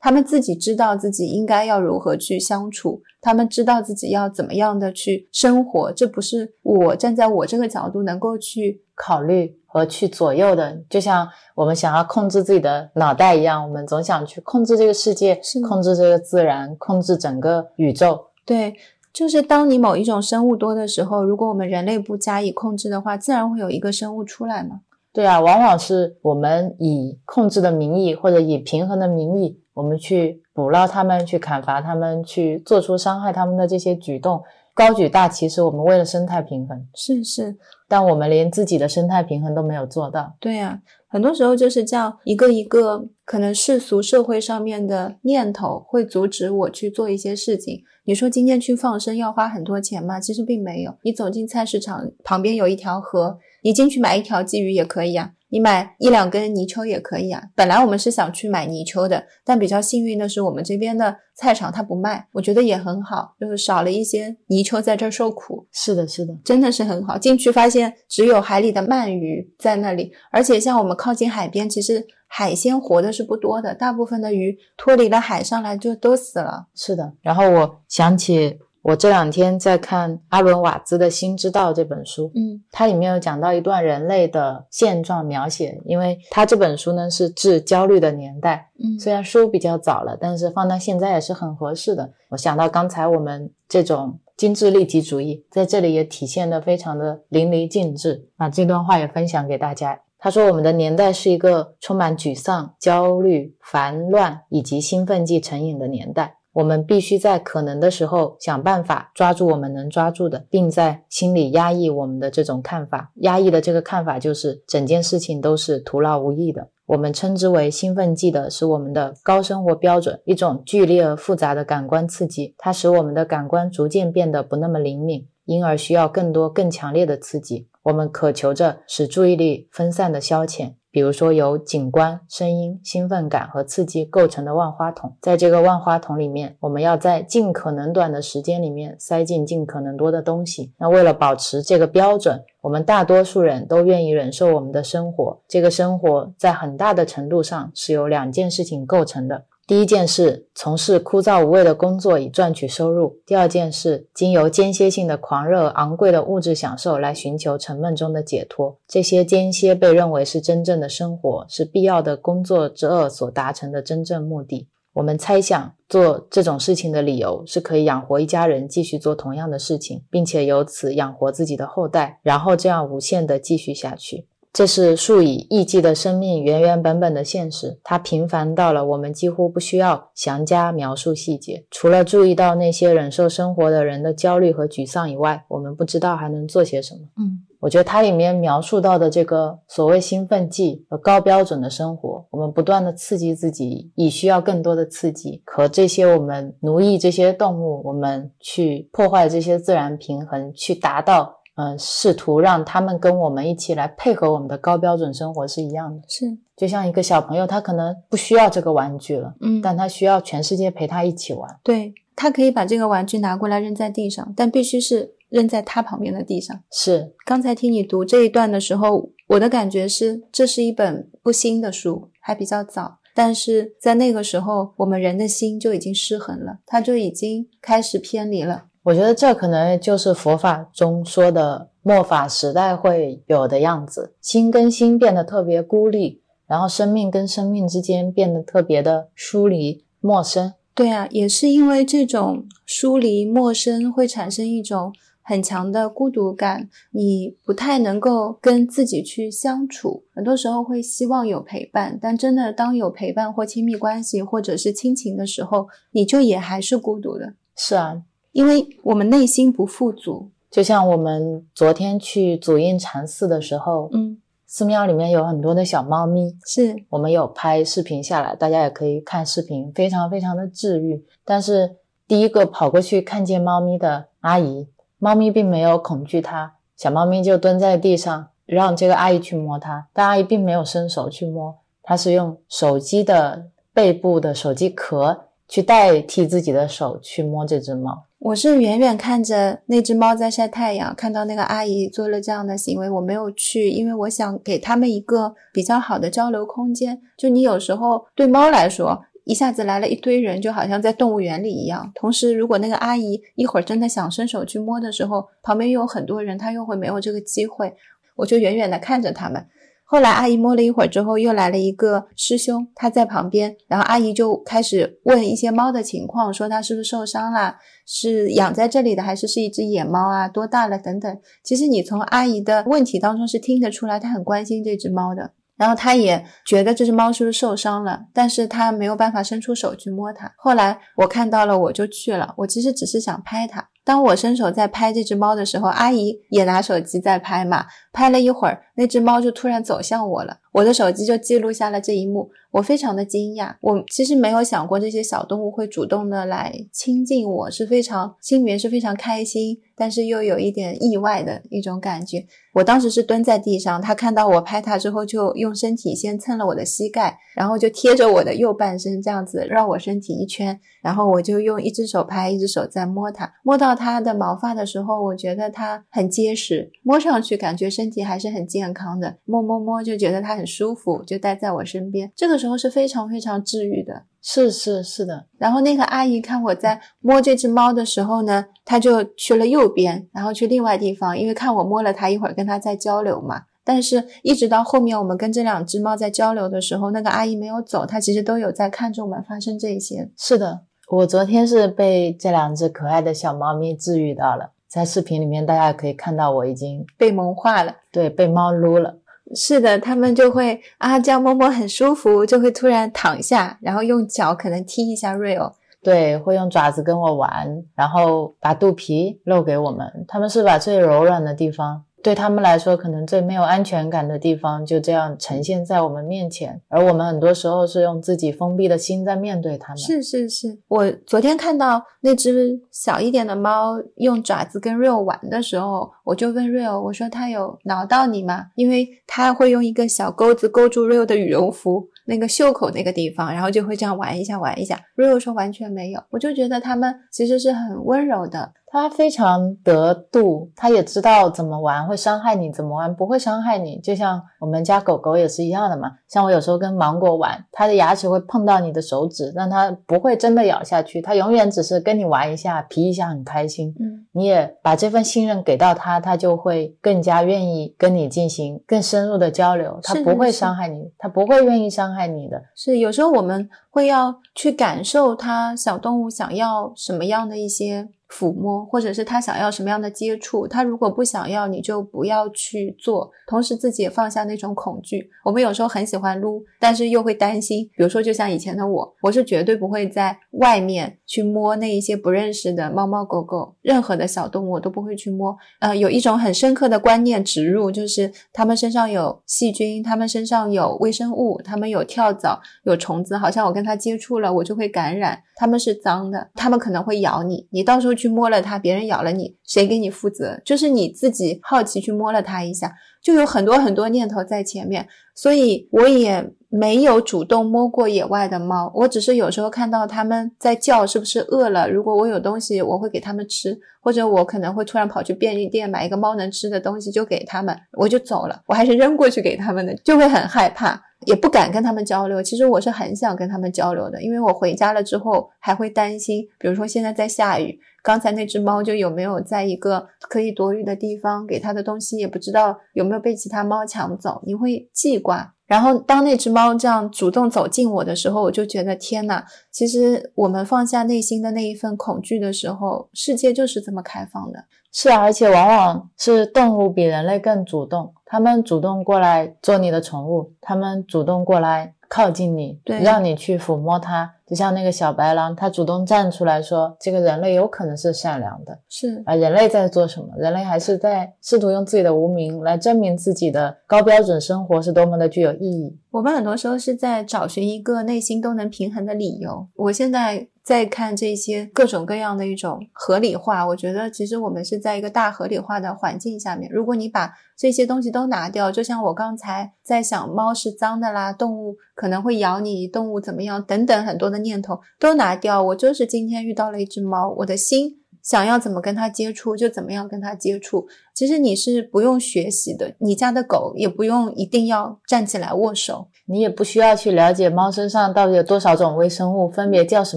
[0.00, 10.76] 他们自己知道自己应该要如何去相处，他们知道自己要怎么样的去生活，这不是我站在我这个角度能够去考虑和去左右的。
[10.90, 18.26] 就像我们想要控制自己的脑袋一样，我们总想去控制这个世界，控制这个自然，控制整个宇宙。
[18.44, 18.74] 对，
[19.12, 24.80] 就是当你某一种生物多的时候，如果我们人类不加以控制的话，自然会有一个生物出来嘛。
[25.12, 34.42] 对啊，往往是我们以控制的名义，或者以平衡的名义，我们去捕捞他们，去砍伐他们，去做出伤害他们的这些举动，
[34.74, 37.56] 高举大旗，是我们为了生态平衡，是是，
[37.88, 40.34] 但我们连自己的生态平衡都没有做到。
[40.38, 47.82] 对呀、很多时候就是这样一个一个可能世俗社会上面的念头会阻止我去做一些事情。
[48.04, 50.18] 你说今天去放生要花很多钱吗？
[50.18, 50.92] 其实并没有。
[51.02, 57.42] 你走进菜市场，旁边有一条河，你进去买一条鲫鱼也可以啊，你买一两根泥鳅也可以啊。
[57.54, 65.66] 本来我们是想去买泥鳅的，但比较幸运的是我们这边的菜场它不卖，我觉得也很好，就是少了一些泥鳅在这儿受苦。
[65.70, 67.18] 是的，是的，真的是很好。
[67.18, 76.68] 进去发现只有海里的鳗鱼在那里，而且像我们靠近海边，其实海鲜活的是不多的，大部分的鱼脱离了海上来就都死了。
[76.74, 77.12] 是的。
[77.20, 92.10] 然后我想起我这两天在看阿伦瓦兹的《心之道》这本书，嗯它里面有讲到一段人类的现状描写，因为它这本书呢是治焦虑的年代，嗯虽然书比较早了，但是放到现在也是很合适的。
[92.30, 100.00] 我想到刚才我们这种精致利己主义在这里也体现得非常的淋漓尽致，把这段话也分享给大家。
[100.18, 106.36] 他说：“我们的年代是一个充满沮丧、焦虑、烦乱以及兴奋剂成瘾的年代。
[106.52, 113.10] 我们必须在可能的时候想办法抓住我们能抓住的，并在心里压抑我们的这种看法。
[113.16, 116.68] 压抑的这个看法就是整件事情都是徒劳无益的。
[116.84, 127.68] 我们称之为兴奋剂的是我们的高生活标准，一种剧烈而复杂的感官刺激，它使我们的感官逐渐变得不那么灵敏，因而需要更多更强烈的刺激。
[127.84, 135.16] 我们渴求着使注意力分散的消遣，比如说由景观、声音、兴奋感和刺激构成的万花筒。
[135.22, 140.70] 在这个万花筒里面，我们要在尽可能短的时间里面塞进尽可能多的东西。
[140.78, 145.40] 那为了保持这个标准，我们大多数人都愿意忍受我们的生活。
[145.48, 149.46] 这个生活在很大的程度上是由两件事情构成的。
[149.64, 158.76] 第一件事，从事枯燥无味的工作以赚取收入；第二件事，经由间歇性的狂热、昂贵的物质享受来寻求沉闷中的解脱。
[158.88, 164.68] 这些间歇被认为是真正的生活，是必要的工作之恶所达成的真正目的。
[164.94, 174.26] 我们猜想做这种事情的理由是可以养活一家人，继续做同样的事情，并且由此养活自己的后代，然后这样无限的继续下去。
[174.52, 181.64] 这是数以亿计的生命原原本本的现实，它平凡到了我们几乎不需要详加描述细节。
[181.70, 187.00] 除了注意到那些忍受生活的人的焦虑和沮丧以外，我们不知道还能做些什么。
[187.18, 206.02] 嗯我觉得它里面描述到的这个所谓兴奋剂和高标准的生活，我们不断的刺激自己，以需要更多的刺激，和这些我们奴役这些动物，我们去破坏这些自然平衡，去达到嗯、呃试图让他们跟我们一起来配合我们的高标准生活是一样的。
[206.08, 206.26] 是
[206.56, 211.58] 就像一个小朋友，他可能不需要这个玩具了，嗯，但他需要全世界陪他一起玩。
[211.62, 216.60] 对他可以把这个玩具拿过来扔在地上，但必须是扔在他旁边的地上。
[216.70, 222.98] 是刚才听你读这一段的时候，我的感觉是，这是一本不新的书，还比较早。
[223.14, 228.66] 但是在那个时候，我们人的心就已经失衡了，它就已经开始偏离了。
[228.84, 240.54] 我觉得这可能就是佛法中说的末法时代会有的样子，心跟心变得特别孤立，然后生命跟生命之间变得特别的疏离、陌生。
[240.74, 250.04] 对啊，也是因为这种疏离、陌生，会产生一种很强的孤独感，你不太能够跟自己去相处。
[250.14, 258.02] 很多时候会希望有陪伴，但真的当有陪伴或亲密关系或者是亲情的时候，你就也还是孤独的，是啊，
[258.32, 260.28] 因为我们内心不富足。
[260.50, 271.02] 就像我们昨天去祖印禅寺的时候，嗯，寺庙里面有很多的小猫咪，是我们有拍视频下来，大家也可以看视频，非常非常的治愈。
[271.24, 271.76] 但是
[272.06, 274.68] 第一个跑过去看见猫咪的阿姨，
[274.98, 288.04] 猫咪并没有恐惧它，小猫咪就蹲在地上，让这个阿姨去摸它，但阿姨并没有伸手去摸，她是用手机的背部的手机壳去代替自己的手去摸这只猫。
[288.24, 297.00] 我是远远看着那只猫在晒太阳，看到那个阿姨做了这样的行为，我没有去，因为我想给他们一个比较好的交流空间。
[297.18, 301.90] 就你有时候对猫来说，一下子来了一堆人，就好像在动物园里一样。
[301.96, 307.74] 同时，如果那个阿姨一会儿真的想伸手去摸的时候，旁边又有很多人，她又会没有这个机会。
[308.14, 309.44] 我就远远的看着他们。
[309.92, 321.18] 后来阿姨摸了一会儿之后，又来了一个师兄，他在旁边，然后阿姨就开始问一些猫的情况，说它是不是受伤了，是养在这里的还是是一只野猫啊，多大了等等。
[321.44, 325.32] 其实你从阿姨的问题当中是听得出来，她很关心这只猫的。
[325.58, 330.32] 然后他也觉得这只猫是不是受伤了，但是他没有办法伸出手去摸它。
[330.38, 332.34] 后来我看到了，我就去了。
[332.38, 333.68] 我其实只是想拍它。
[333.84, 337.66] 当我伸手在拍这只猫的时候，阿姨也拿手机在拍嘛。
[337.92, 342.30] 拍了一会儿，那只猫就突然走向我了，我的手机就记录下了这一幕。
[342.52, 352.26] 我非常的惊讶，我其实没有想过这些小动物会主动的来亲近我，是非常心里面是非常开心，但是又有一点意外的一种感觉。
[352.52, 363.32] 我当时是蹲在地上，它看到我拍它之后，就用身体先蹭了我的膝盖，然后就贴着我的右半身这样子绕我身体一圈，然后我就用一只手拍，一只手在摸它。
[363.42, 372.10] 摸到它的毛发的时候，我觉得它很结实，摸上去感觉身体还是很健康的，摸摸摸就觉得它很舒服，就待在我身边。
[372.16, 374.02] 这个时候是非常非常治愈的。
[374.20, 383.42] 是是是的，然后那个阿姨看我在摸这只猫的时候呢，她就去了右边，然后去另外地方，因为看我摸了它一会儿，跟它在交流嘛。
[383.64, 390.10] 但是，一直到后面我们跟这两只猫在交流的时候，那个阿姨没有走，她其实都有在看着我们发生这些。
[390.16, 398.98] 是的，我昨天是被这两只可爱的小猫咪治愈到了，在视频里面大家可以看到我已经被萌化了，对，被猫撸了。
[399.34, 405.52] 是的，他们就会啊，这样摸摸很舒服，就会突然躺下，然后用脚可能踢一下 Real，
[405.82, 410.04] 对，会用爪子跟我玩，然后把肚皮露给我们。
[410.06, 411.84] 他们是把最柔软的地方。
[412.02, 419.78] 对他们来说，可能最没有安全感的地方就这样呈现在我们面前，而我们很多时候是用自己封闭的心在面对他们。
[419.78, 428.46] 是是是，我昨天看到那只小一点的猫用爪子跟 Real 玩的时候，我就问 Real，我说它有挠到你吗？
[428.56, 434.80] 因为它会用一个小钩子勾住 Real 的羽绒服那个袖口那个地方，然后就会这样玩一下玩一下。
[434.96, 438.52] Real 说完全没有，我就觉得它们其实是很温柔的。
[438.72, 443.78] 它非常得度，它也知道怎么玩会伤害你，怎么玩不会伤害你。
[443.80, 445.90] 就像我们家狗狗也是一样的嘛。
[446.08, 453.74] 像我有时候跟芒果玩，它的牙齿会碰到你的手指，但它不会真的咬下去，它永远只是跟你玩一下，皮一下很开心。
[453.78, 459.78] 嗯，你也把这份信任给到它，它就会更加愿意跟你进行更深入的交流。
[459.82, 462.42] 它不会伤害你，它不会愿意伤害你的。
[462.56, 467.90] 是有时候我们会要去感受它小动物想要什么样的一些。
[468.12, 473.10] 抚摸，或者是他想要什么样的接触，他如果不想要，你就不要去做。
[473.26, 475.08] 同时，自己也放下那种恐惧。
[475.24, 477.64] 我们有时候很喜欢撸，但是又会担心。
[477.74, 485.34] 比如说，就像以前的我，我是绝对不会在外面去摸那一些不认识的猫猫狗狗，任何的小动物我都不会去摸。
[485.60, 495.18] 呃，有一种很深刻的观念植入，就是它们身上有细菌，它们身上有微生物，它们有跳蚤、有虫子，好像我跟它接触了，我就会感染。
[495.34, 500.40] 它们是脏的，它们可能会咬你，你到时候去摸了它，别人咬了你，谁给你负责？
[500.44, 511.70] 就是你自己好奇去摸了它一下，就有很多很多念头在前面，所以我也没有主动摸过野外的猫，我只是有时候看到它们在叫，是不是饿了？
[511.70, 520.82] 如果我有东西，我会给它们吃，或者我可能会突然跑去便利店买一个猫能吃的东西就给它们，我就走了，我还是扔过去给它们的，就会很害怕。
[521.04, 522.22] 也不敢跟他们交流。
[522.22, 535.34] 其实我是很想跟他们交流的，因为我回家了之后还会担心，比如说现在在下雨，刚才那只猫就有没有在一个可以躲雨的地方，给它的东西也不知道有没有被其他猫抢走，你会记挂。
[535.46, 544.44] 然后当那只猫这样主动走近我的时候，我就觉得天呐，其实我们放下内心的那一份恐惧的时候，世界就是这么开放的。
[544.72, 554.10] 是啊，而且往往是动物比人类更主动，它们主动过来做你的宠物，它们主动过来靠近你，让你去抚摸它。
[554.26, 560.06] 就像那个小白狼，它主动站出来说：“这个人类有可能是善良的。”是啊人类在做什么？
[560.16, 565.78] 人类还是在试图用自己的无名来证明自己的高标准生活是多么的具有意义。
[565.90, 569.46] 我们很多时候是在找寻一个内心都能平衡的理由。
[569.54, 576.50] 我现在再看这些各种各样的一种合理化，我觉得其实我们是在一个大合理化的环境下面。
[576.50, 590.66] 如果你把这些东西都拿掉，就像我刚才在想，猫是脏的啦，动物可能会咬你，动物怎么样等等很多的念头都拿掉，我就是今天遇到了一只猫，我的心想要怎么跟它接触就怎么样跟它接触。
[590.94, 595.88] 其实你是不用学习的，你家的狗也不用一定要站起来握手。
[596.06, 599.96] 你也不需要去了解猫身上到底有多少种微生物，分别叫什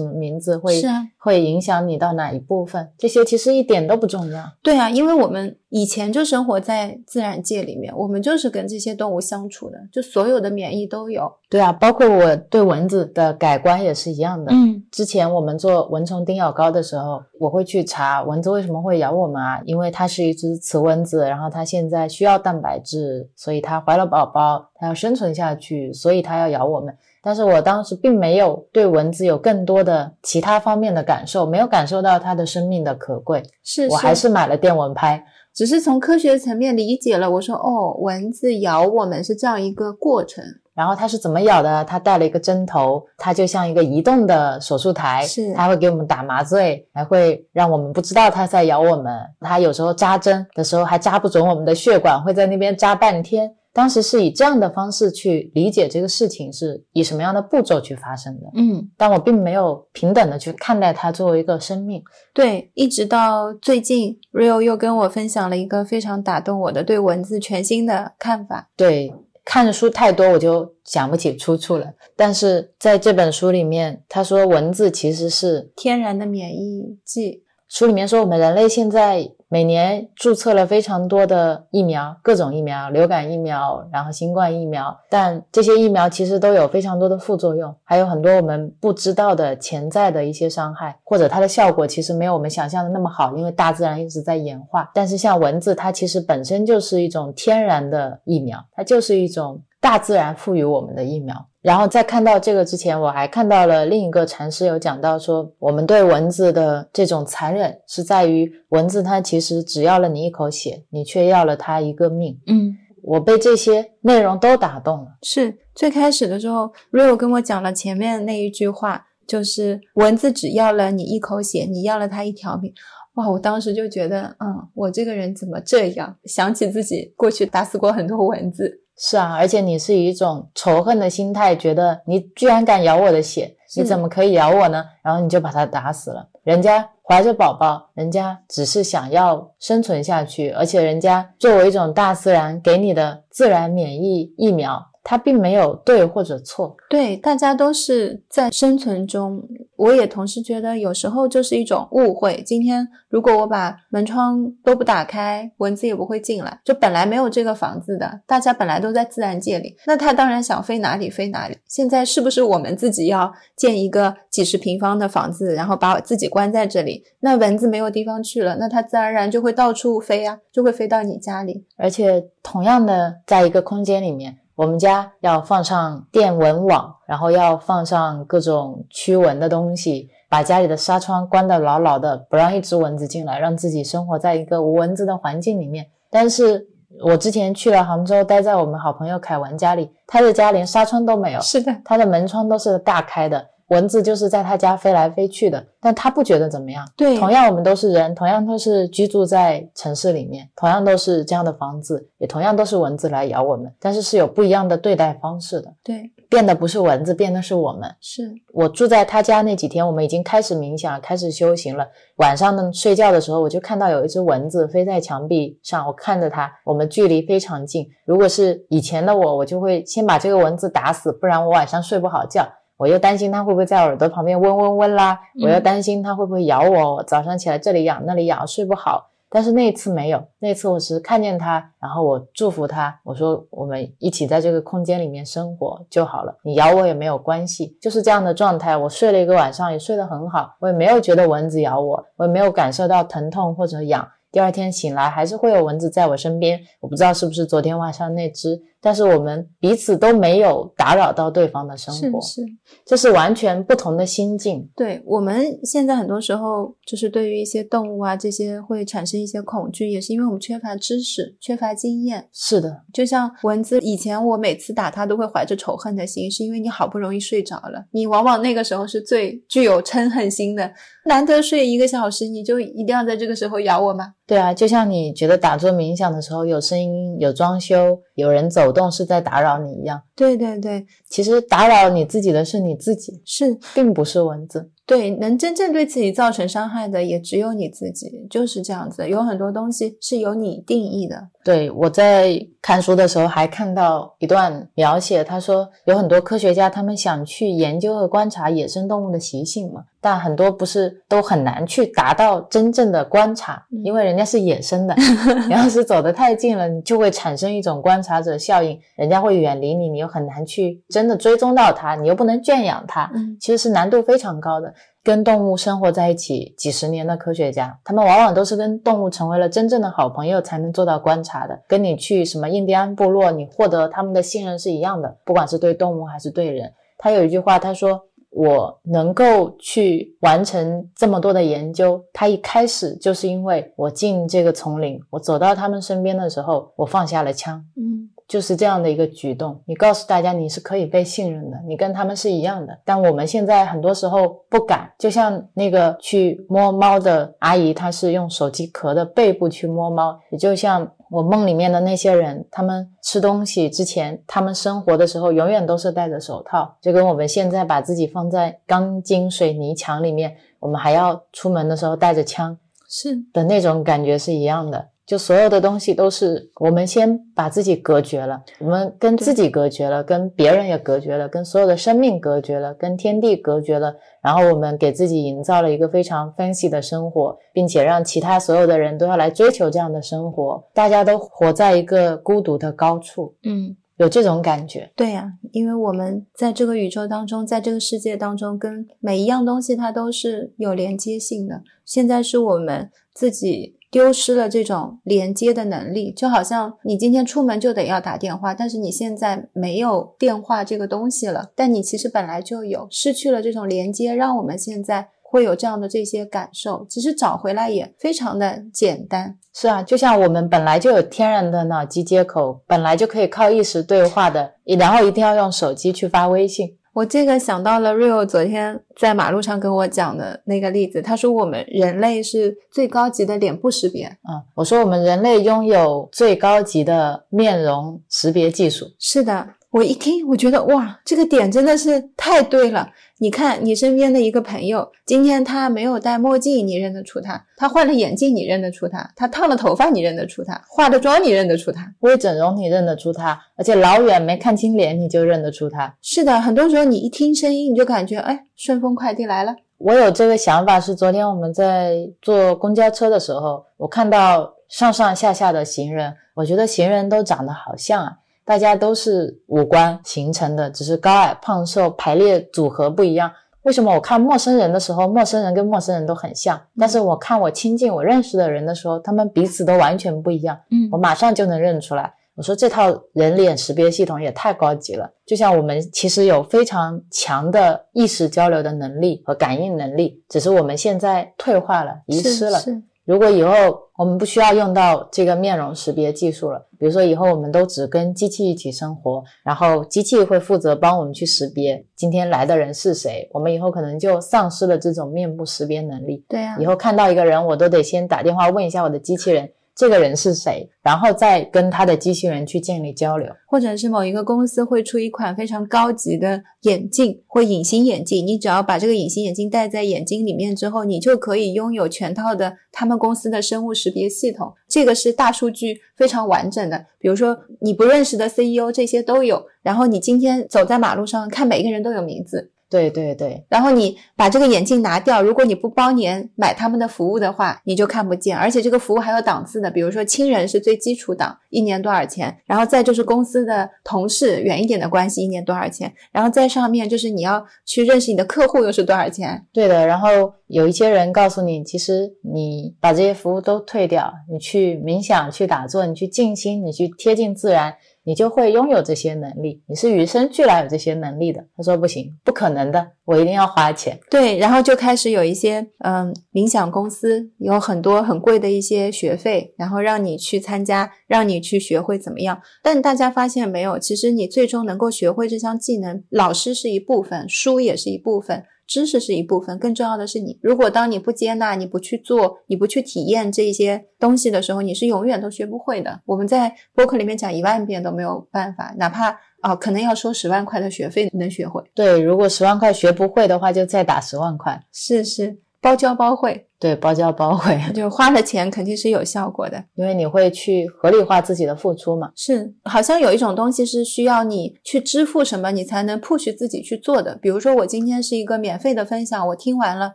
[0.00, 4.44] 么名字，会是啊会影响你到哪一部分，这些其实一点都不重要。
[4.62, 11.30] 对啊，因为我们以前就生活在自然界里面，我们就是跟这些动物相处的，就所有的免疫都有。
[11.50, 14.52] 对啊，包括我对蚊子的改观也是一样的。
[14.52, 19.60] 嗯之前我们做蚊虫叮咬膏的时候，我会去查蚊子为什么会咬我们啊？
[19.66, 26.96] 因为它是一只雌蚊子，然后它现在需要蛋白质，所以它怀了宝宝，它要生存下去，所以它要咬我们。
[27.20, 35.22] 但是我当时并没有对蚊子有更多的其他方面的感受，没有感受到它的生命的可贵，是，我还是买了电蚊拍。
[35.56, 37.30] 只是从科学层面理解了。
[37.30, 40.44] 我说哦，蚊子咬我们是这样一个过程，
[40.74, 41.82] 然后它是怎么咬的？
[41.86, 49.10] 它带了一个针头，它就像一个移动的手术台，是它会给我们打麻醉，还会让我们不知道它在咬我们。
[49.40, 53.50] 它有时候扎针的时候还扎不准我们的血管，会在那边扎半天。
[53.76, 62.02] 当时是以这样的方式去理解这个事情是以什么样的步骤去发生的，嗯，但我并没有平等的去看待它作为一个生命。
[62.32, 62.70] 对。
[62.72, 68.70] 一直到最近，Rio 又跟我分享了一个非常打动我的对文字全新的看法。
[68.76, 69.12] 对，
[69.44, 71.86] 看的书太多，我就想不起出处了。
[72.14, 94.90] 但是在这本书里面，他说文字其实是天然的免疫剂，书里面说，我们人类现在每年注册了非常多的疫苗，各种疫苗，流感疫苗，然后新冠疫苗，但这些疫苗其实都有非常多的副作用，还有很多我们不知道的潜在的一些伤害，或者它的效果其实没有我们想象的那么好，因为大自然一直在演化。
[94.92, 101.46] 但是像蚊子，它其实本身就是一种天然的疫苗，它就是一种大自然赋予我们的疫苗。
[101.66, 112.40] 然后在看到这个之前，我还看到了另一个禅师有讲到说，我们对蚊子的这种残忍是在于蚊子它其实只要了你一口血，你却要了它一个命。
[112.46, 115.18] 嗯，我被这些内容都打动了。
[115.22, 122.72] 是最开始的时候，Rio 跟我讲了前面那一句话，就是蚊子只要了你一口血，你要了它一条命。
[123.14, 126.16] 哇，我当时就觉得，嗯，我这个人怎么这样？
[126.26, 134.84] 想起自己过去打死过很多蚊子，是啊，而且你是以一种仇恨的心态，觉得你居然敢咬我的血，你怎么可以咬我呢？
[135.02, 136.26] 然后你就把它打死了。
[136.42, 146.76] 人家怀着宝宝，人家只是想要生存下去，而且人家作为一种大自然给你的自然免疫疫苗，它并没有对或者错。
[146.90, 149.40] 对，大家都是在生存中。
[149.76, 152.42] 我也同时觉得，有时候就是一种误会。
[152.44, 156.60] 今天如果我把门窗都不打开，蚊子也不会进来。
[156.64, 161.56] 就本来没有这个房子的，大家本来都在自然界里，那它当然想飞哪里飞哪里。
[161.68, 167.04] 现在是不是我们自己要建一个几十平方的房子，然后把自己关在这里？
[167.20, 171.64] 那蚊子没有地方去了，那它自然而然就会到处飞啊，就会飞到你家里。
[171.76, 185.86] 而且同样的，在一个空间里面，我们家要放上电蚊网，然后要放上各种驱蚊的东西，把家里的纱窗关得牢牢的，不让一只蚊子进来，让自己生活在一个无蚊子的环境里面。
[186.10, 186.66] 但是
[187.04, 196.86] 我之前去了杭州，待在我们好朋友凯文家里，他的家连纱窗都没有，是的，他的门窗都是大开的，蚊子就是在他家飞来飞去的，但他不觉得怎么样。
[196.96, 205.74] 对，同样，我们都是人，同样都是居住在城市里面，同样都是这样的房子，也同样都是蚊子来咬我们，但是是有不一样的对待方式的。
[205.82, 207.92] 对，变的不是蚊子，变的是我们。
[208.00, 211.84] 是我住在他家那几天，我们已经开始冥想，开始修行了。
[212.16, 217.84] 晚上呢，睡觉的时候，我就看到有一只蚊子飞在墙壁上，我看着它，我们距离非常近。
[218.04, 222.46] 如果是以前的我，我就会先把这个蚊子打死，不然我晚上睡不好觉。
[222.76, 229.10] 我又担心它会不会在耳朵旁边嗡嗡嗡啦，我又担心它会不会咬我，早上起来这里痒那里痒，睡不好。
[229.28, 238.76] 但是那一次没有，那次我只是看见它，然后我祝福它，我说我们一起在这个空间里面生活就好了，你咬我也没有关系，就是这样的状态。
[238.76, 244.08] 我睡了一个晚上，也睡得很好，我也没有觉得蚊子咬我，我也没有感受到疼痛或者痒。
[244.30, 252.46] 第二天醒来还是会有蚊子在我身边，我不知道是不是昨天晚上那只，但是我们彼此都没有打扰到对方的生活，是是。
[252.84, 254.68] 这是完全不同的心境。
[254.76, 262.28] 对我们现在很多时候，就是对于一些动物啊这些会产生一些恐惧，也是因为我们缺乏知识、缺乏经验。
[262.32, 270.72] 是的，就像蚊子，以前我每次打它都会怀着仇恨的心，是因为你好不容易睡着了，你往往那个时候是最具有嗔恨心的。
[271.06, 274.14] 难得睡一个小时，你就一定要在这个时候咬我吗？
[274.26, 280.02] 对啊，就像你觉得打坐冥想的时候有声音、有装修、有人走动是在打扰你一样。
[280.14, 284.70] 对对对，其实打扰你自己的是你自己，是并不是蚊子。
[284.86, 289.08] 对，能真正对自己造成伤害的也只有你自己，就是这样子。
[289.08, 291.28] 有很多东西是由你定义的。
[291.42, 304.94] 对，我在看书的时候还看到一段描写，他说有很多科学家他们想去研究和观察野生动物的习性嘛，但很多不是都很难去达到真正的观察，因为人家是野生的，
[305.46, 314.74] 你要是走得太近了，你就会产生一种观察者效应，人家会远离你，你又很难去真的追踪到它，你又不能圈养它，嗯其实是难度非常高的。
[315.06, 321.56] 跟动物生活在一起几十年的科学家，他们往往都是跟动物成为了真正的好朋友才能做到观察的。
[321.68, 326.72] 跟你去什么印第安部落，你获得他们的信任是一样的，不管是对动物还是对人。
[326.98, 328.02] 他有一句话，他说
[328.34, 342.76] ：“我能够去完成这么多的研究，他一开始就是因为我进这个丛林，我走到他们身边的时候，我放下了枪。”嗯就是这样的一个举动，你告诉大家你是可以被信任的，你跟他们是一样的。
[342.84, 362.58] 但我们现在很多时候不敢，就像那个去摸猫的阿姨，她是用手机壳的背部去摸猫，也就像我梦里面的那些人，他们吃东西之前，他们生活的时候永远都是戴着手套，就跟我们现在把自己放在钢筋水泥墙里面，我们还要出门的时候带着枪
[362.88, 364.88] 是的那种感觉是一样的。
[365.06, 384.90] 就所有的东西都是我们先把自己隔绝了，我们跟自己隔绝了，跟别人也隔绝了，跟所有的生命隔绝了，跟天地隔绝了，然后我们给自己营造了一个非常 fancy 的生活，并且让其他所有的人都要来追求这样的生活，大家都活在一个孤独的高处，嗯，有这种感觉。
[384.94, 391.62] 对呀、因为我们在这个宇宙当中，在这个世界当中，跟每一样东西它都是有连接性的。
[391.84, 406.86] 现在是我们自己丢失了这种连接的能力，就好像你今天出门就得要打电话，但是你现在没有电话这个东西了，但你其实本来就有，失去了这种连接，让我们现在会有这样的这些感受。
[406.88, 409.36] 其实找回来也非常的简单。
[409.54, 416.76] 是啊，就像我们本来就有天然的脑机接口，本来就可以靠意识对话的，然后一定要用手机去发微信。
[416.94, 428.86] 我这个想到了 Rio 昨天在马路上跟我讲的那个例子，他说我们人类是最高级的脸部识别，嗯，我说我们人类拥有最高级的面容识别技术。
[428.98, 432.88] 是的，我一听，我觉得哇，这个点真的是太对了。
[433.18, 441.90] 你看，你身边的一个朋友，今天他没有戴墨镜，你认得出他；他换了眼镜，你认得出他；他烫了头发，你认得出他；化了妆，你认得出他。
[442.00, 445.96] 微整容你认得出他，而且老远没看清脸你就认得出他。
[446.02, 449.56] 是的，很多时候你一听声音，你就感觉，哎，顺丰快递来了。
[449.78, 458.12] 我有这个想法是昨天我们在坐公交车的时候，我看到上上下下的行人，我觉得行人都长得好像啊，
[458.46, 463.30] 大家都是五官形成的，只是高矮胖瘦排列组合不一样。
[463.62, 472.14] 为什么我看陌生人的时候，陌生人跟陌生人都很像，但是我看我亲近我认识的人的时候，他们彼此都完全不一样，嗯我马上就能认出来。
[472.36, 482.58] 我说这套人脸识别系统也太高级了，就像我们其实有非常强的意识交流的能力和感应能力，只是我们现在退化了、遗失了。
[482.60, 483.54] 是是如果以后
[483.96, 496.24] 我们不需要用到这个面容识别技术了，比如说以后我们都只跟机器一起生活，然后机器会负责帮我们去识别今天来的人是谁，我们以后可能就丧失了这种面部识别能力。
[496.28, 503.28] 对啊以，后看到一个人，我都得先打电话问一下我的机器人，这个人是谁，然后再跟他的机器人去建立交流。
[503.46, 514.50] 或者是某一个公司会出一款非常高级的眼镜或隐形眼镜，你只要把这个隐形眼镜戴在眼睛里面之后，你就可以拥有全套的他们公司的生物识别系统。
[514.66, 528.36] 这个是大数据非常完整的，比如说你不认识的 CEO 这些都有，然后你今天走在马路上看每个人都有名字，对对对，然后你把这个眼镜拿掉，如果你不包年买他们的服务的话，你就看不见。
[528.36, 532.36] 而且这个服务还有档次的，比如说亲人是最基础档，一年多少钱？
[532.44, 535.92] 然后再就是公司的同事远一点的关系，一年多少钱？
[536.10, 539.46] 然后在上面就是你要去认识你的客户又是多少钱？
[539.52, 540.08] 对的，然后
[540.48, 547.72] 有一些人告诉你，其实你把这些服务都退掉，你去冥想、去打坐、你去静心、你去贴近自然，
[548.06, 549.60] 你就会拥有这些能力。
[549.66, 551.44] 你是与生俱来有这些能力的。
[551.56, 553.98] 他说不行，不可能的，我一定要花钱。
[554.08, 562.40] 对，然后就开始有一些嗯冥想公司有很多很贵的一些学费，然后让你去参加，让你去学会怎么样。
[562.62, 568.44] 但大家发现没有，其实你最终能够学会这项技能，老师是一部分，书也是一部分。
[568.66, 570.38] 知识是一部分，更重要的是你。
[570.42, 576.00] 如果当你不接纳、你不去做、你不去体验这些东西的时候，你是永远都学不会的。
[576.04, 579.10] 我们在播客里面讲一万遍都没有办法，哪怕
[579.42, 581.62] 哦，可能要收十万块的学费能学会。
[581.74, 584.60] 对，如果十万块学不会的话，就再打十万块。
[584.72, 589.64] 是是，包教包会，对，包教包会， 就花了钱肯定是有效果的。
[589.74, 592.10] 因为你会去合理化自己的付出嘛。
[592.14, 597.18] 是，好像有一种东西是需要你去支付什么，你才能 push 自己去做的。
[597.20, 599.92] 比如说，我今天是一个免费的分享，我听完了，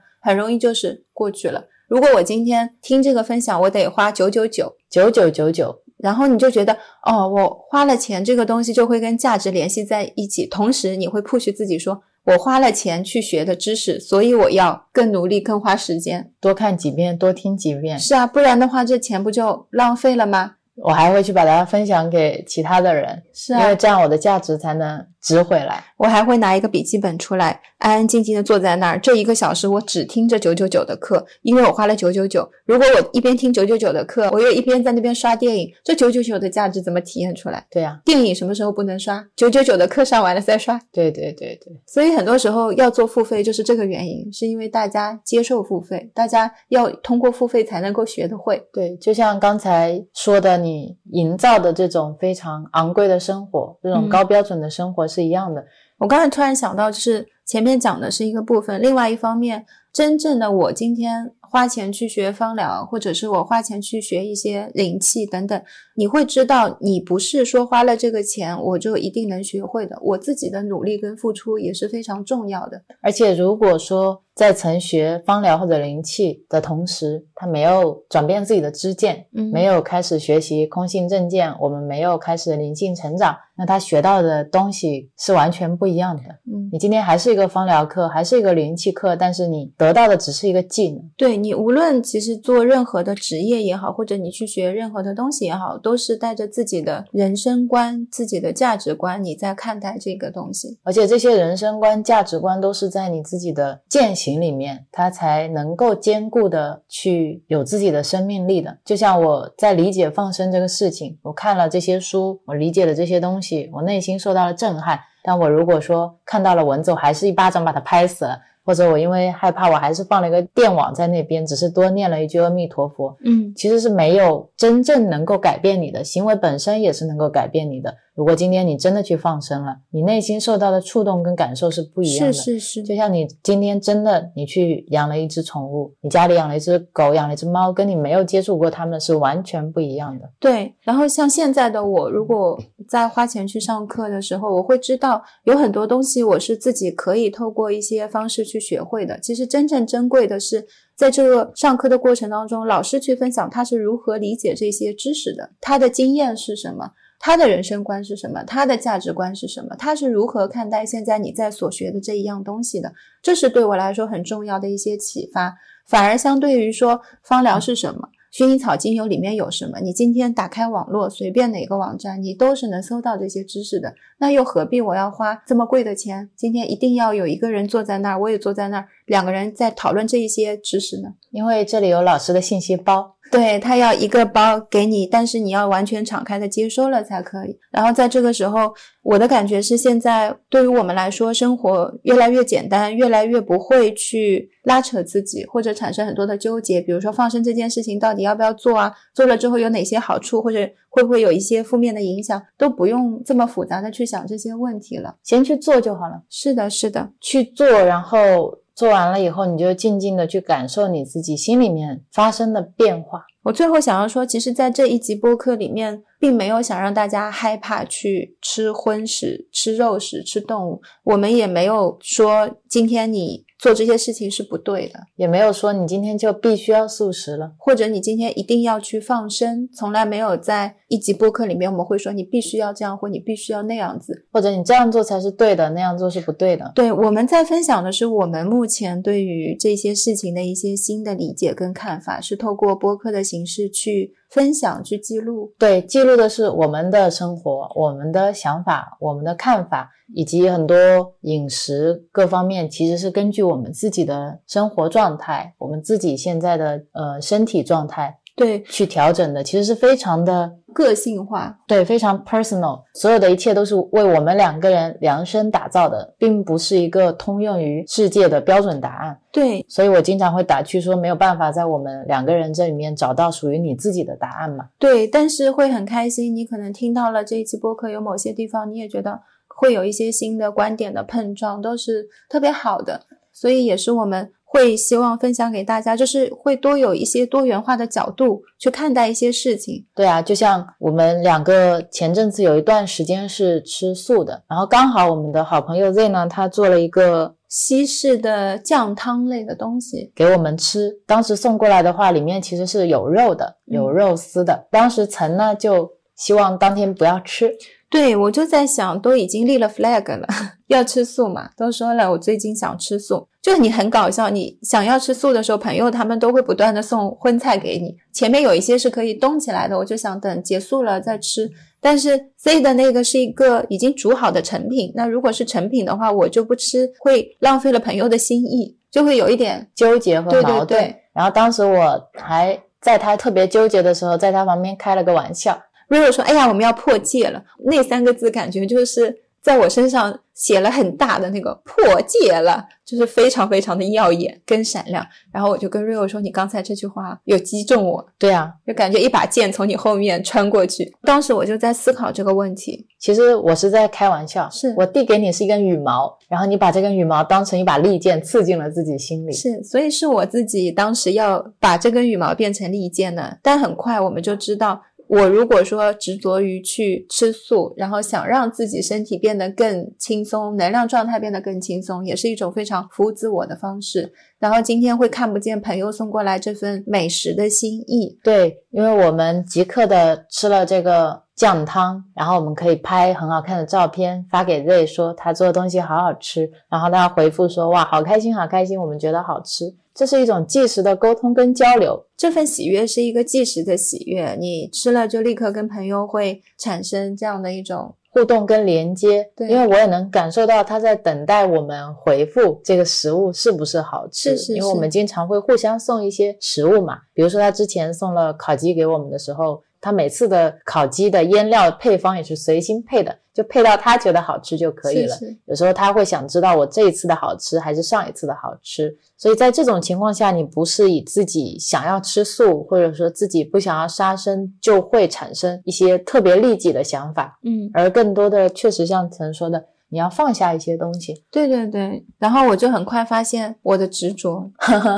[0.21, 1.65] 很容易就是过去了。
[1.87, 6.73] 如果我今天听这个分享，我得花九九九，九九九九，然后你就觉得，
[7.05, 16.31] 哦，我花了钱，这个东西就会跟价值联系在一起，同时你会 push 自己说，我花了钱去学的知识，所以我要更努力、更花时间。
[16.39, 17.97] 多看几遍，多听几遍。
[17.97, 20.53] 是啊，不然的话，这钱不就浪费了吗？
[20.83, 25.83] 我还会去把它分享给其他的人，是啊因为，这样我的价值才能值回来。
[25.97, 32.47] 我还会拿一个笔记本出来，安安静静的坐在那儿，这一个小时我只听这九九九的课，因为我花了九九九。
[32.65, 37.65] 如果我一边听九九九的课，我又一边在那边刷电影，这九九九的价值怎么体验出来？
[37.71, 39.25] 对呀、电影什么时候不能刷？
[39.35, 40.79] 九九九的课上完了再刷。
[40.91, 48.61] 对对对对，所以很多时候要做付费，就是这个原因，是因为大家接受付费，大家要通过付费才能够学得会。
[48.71, 55.65] 对，就像刚才说的，你营造的这种非常昂贵的生活，这种嗯高标准的生活是一样的。
[56.01, 65.61] 我刚才突然想到，就是前面讲的是一个部分，另外一方面，真正的我今天花钱去学芳疗，或者是我花钱去学一些灵气等等，
[65.95, 72.81] 你会知道，你不是说花了这个钱我就一定能学会的，我自己的努力跟付出也是非常重要的。
[73.01, 86.23] 而且如果说在曾学芳疗或者灵气的同时，他没有转变自己的知见，嗯没有开始学习空性正见，我们没有开始灵性成长，那他学到的东西是完全不一样的。
[86.47, 91.11] 嗯，你今天还是一个芳疗课，还是一个灵气课，但是你得到的只是一个技能。
[91.17, 100.77] 对你无论其实做任何的职业也好，或者你去学任何的东西也好，都是带着自己的人生观、自己的价值观，你在看待这个东西。
[100.83, 108.77] 而且这些人生观、价值观都是在你自己的践行里面，它才能够坚固的去有自己的生命力的。
[108.85, 114.99] 就像我在理解放生这个事情，我看了这些书，我理解了这些东西，我内心受到了震撼。
[115.23, 127.95] 但我如果说看到了蚊子，我还是一巴掌把它拍死了，或者我因为害怕，我还是放了一个电网在那边，只是多念了一句阿弥陀佛，嗯，其实是没有真正能够改变你的行为本身，也是能够改变你的。
[128.13, 132.33] 如果今天你真的去放生了，你内心受到的触动跟感受是不一样的。
[132.33, 140.29] 是是是，就像你今天真的你去养了一只宠物，你家里养了一只狗，养了一只猫，跟你没有接触过它们是完全不一样的。
[140.39, 149.17] 对，然后像现在的我，如果在花钱去上课的时候，我会知道有很多东西我是自己可以透过一些方式去学会的。
[149.21, 156.91] 其实真正珍贵的是，在这个上课的过程当中，老师去分享他是如何理解这些知识的，他的经验是什么。
[157.21, 158.43] 他的人生观是什么？
[158.43, 159.75] 他的价值观是什么？
[159.77, 162.91] 他是如何看待现在你在所学的这一样东西的？
[163.21, 165.55] 这是对我来说很重要的一些启发。
[165.87, 173.93] 反而相对于说芳疗是什么，薰衣草精油里面有什么，你今天打开网络，随便哪个网站，你都是能搜到这些知识的。
[174.17, 176.29] 那又何必我要花这么贵的钱？
[176.35, 181.09] 今天一定要有一个人坐在那儿，我也坐在那儿，两个人在讨论这一些知识呢？
[181.31, 187.57] 因为这里有老师的信息包，对他要一个包给你，但是你要完全敞开的接收了才可以。
[187.71, 196.81] 然后在这个时候，我的感觉是，现在对于我们来说，生活越来越简单，越来越不会去拉扯自己，或者产生很多的纠结。
[196.81, 198.93] 比如说放生这件事情到底要不要做啊？
[199.13, 200.59] 做了之后有哪些好处，或者
[200.89, 205.15] 会不会有一些负面的影响，都不用这么复杂的去想这些问题了。
[205.23, 206.21] 先去做就好了。
[206.29, 213.25] 是的，是的，去做，然后做完了以后，你就静静的去感受你自己心里面发生的变化。
[213.43, 220.81] 我最后想要说，其实，在这一集播客里面，并没有想让大家害怕去吃荤食、吃肉食、吃动物。
[221.03, 227.51] 我们也没有说今天你做这些事情是不对的，也没有说你今天就必须要素食了。
[227.59, 229.69] 或者你今天一定要去放生。
[229.75, 234.25] 从来没有在一集播客里面我们会说你必须要这样或你必须要那样子。
[234.31, 236.71] 或者你这样做才是对的，那样做是不对的。
[236.73, 245.53] 对，我们在分享的是我们目前对于这些事情的一些新的理解跟看法，是透过播客的形式去分享、去记录。
[245.59, 250.75] 对，记录的是我们的生活、我们的想法、我们的看法，以及很多
[251.21, 261.59] 饮食各方面，其实是根据我们自己的生活状态、我们自己现在的呃身体状态对，去调整的，其实是非常的个性化。
[261.67, 269.19] 对，非常 personal，所有的一切都是为我们两个人量身打造的，并不是一个通用于世界的标准答案。
[269.31, 274.69] 对，所以我经常会打趣说，没有办法在我们两个人这里面找到属于你自己的答案嘛。
[274.79, 276.35] 对，但是会很开心。
[276.35, 283.01] 你可能听到了这一期播客，有某些地方你也觉得会有一些新的观点的碰撞，都是特别好的。
[283.33, 289.85] 所以也是我们会希望分享给大家，就是会多有一些多元化的角度去看待一些事情。
[289.95, 300.91] 对啊，就像我们两个前阵子有一段时间是吃素的，然后刚好我们的好朋友 Z 呢，他做了一个西式的酱汤类的东西，给我们吃。
[301.07, 304.67] 当时送过来的话，里面其实是有肉的，有肉丝的。
[304.69, 307.55] 当时陈呢就希望当天不要吃。
[307.91, 310.25] 对，我就在想，都已经立了 flag 了，
[310.67, 313.27] 要吃素嘛，都说了，我最近想吃素。
[313.41, 321.51] 就你很搞笑，你想要吃素的时候，朋友他们都会不断的送荤菜给你，前面有一些是可以冻起来的，我就想等结束了再吃。
[321.81, 330.65] 但是 C 的那个是一个已经煮好的成品，那如果是成品的话，我就不吃，会浪费了朋友的心意，就会有一点纠结和矛盾。
[330.65, 335.61] 对对对然后当时我还在他特别纠结的时候，在他旁边开了个玩笑。
[335.91, 345.05] Rio 说：“哎呀，我们要破戒了。”那三个字感觉就是在我身上写了很大的那个“破戒了”，就是非常非常的耀眼跟闪亮。
[345.33, 352.87] 然后我就跟 Rio 说：“你刚才这句话有击中我，对啊，就感觉一把剑从你后面穿过去。”当时我就在思考这个问题。
[352.99, 359.33] 其实我是在开玩笑，是我递给你是一根羽毛，然后你把这根羽毛当成一把利剑刺进了自己心里。
[359.33, 363.39] 是，所以是我自己当时要把这根羽毛变成利剑的。
[363.41, 364.81] 但很快我们就知道。
[365.11, 374.09] 我如果说执着于去吃素，然后想让自己身体变得更轻松，能量状态变得更轻松，也是一种非常服务自我的方式。
[374.39, 389.73] 然后今天会看不见朋友送过来这份美食的心意，对，因为我们即刻的吃了这个酱汤，然后我们可以拍很好看的照片发给 Z 说他做的东西好好吃，然后他回复说哇好开心好开心，我们觉得好吃。
[389.91, 399.31] 这是一种即时的沟通跟交流，这份喜悦是一个即时的喜悦，你吃了就立刻跟朋友会产生这样的一种互动跟连接。
[399.35, 404.37] 对因为我也能感受到他在等待我们回复这个食物是不是好吃。
[404.37, 415.15] 是是因为我们经常会互相送一些食物嘛，比如说他之前送了烤鸡给我们的时候，他每次的烤鸡的腌料配方也是随心配的，就配到他觉得好吃就可以了。
[415.15, 432.03] 是是有时候他会想知道我这一次的好吃还是上一次的好吃，所以在这种情况下，你不是以自己想要吃素，或者说自己不想要杀生，就会产生一些特别利己的想法，嗯，而更多的确实像曾说的，你要放下一些东西，对对对。
[432.17, 434.49] 然后我就很快发现我的执着，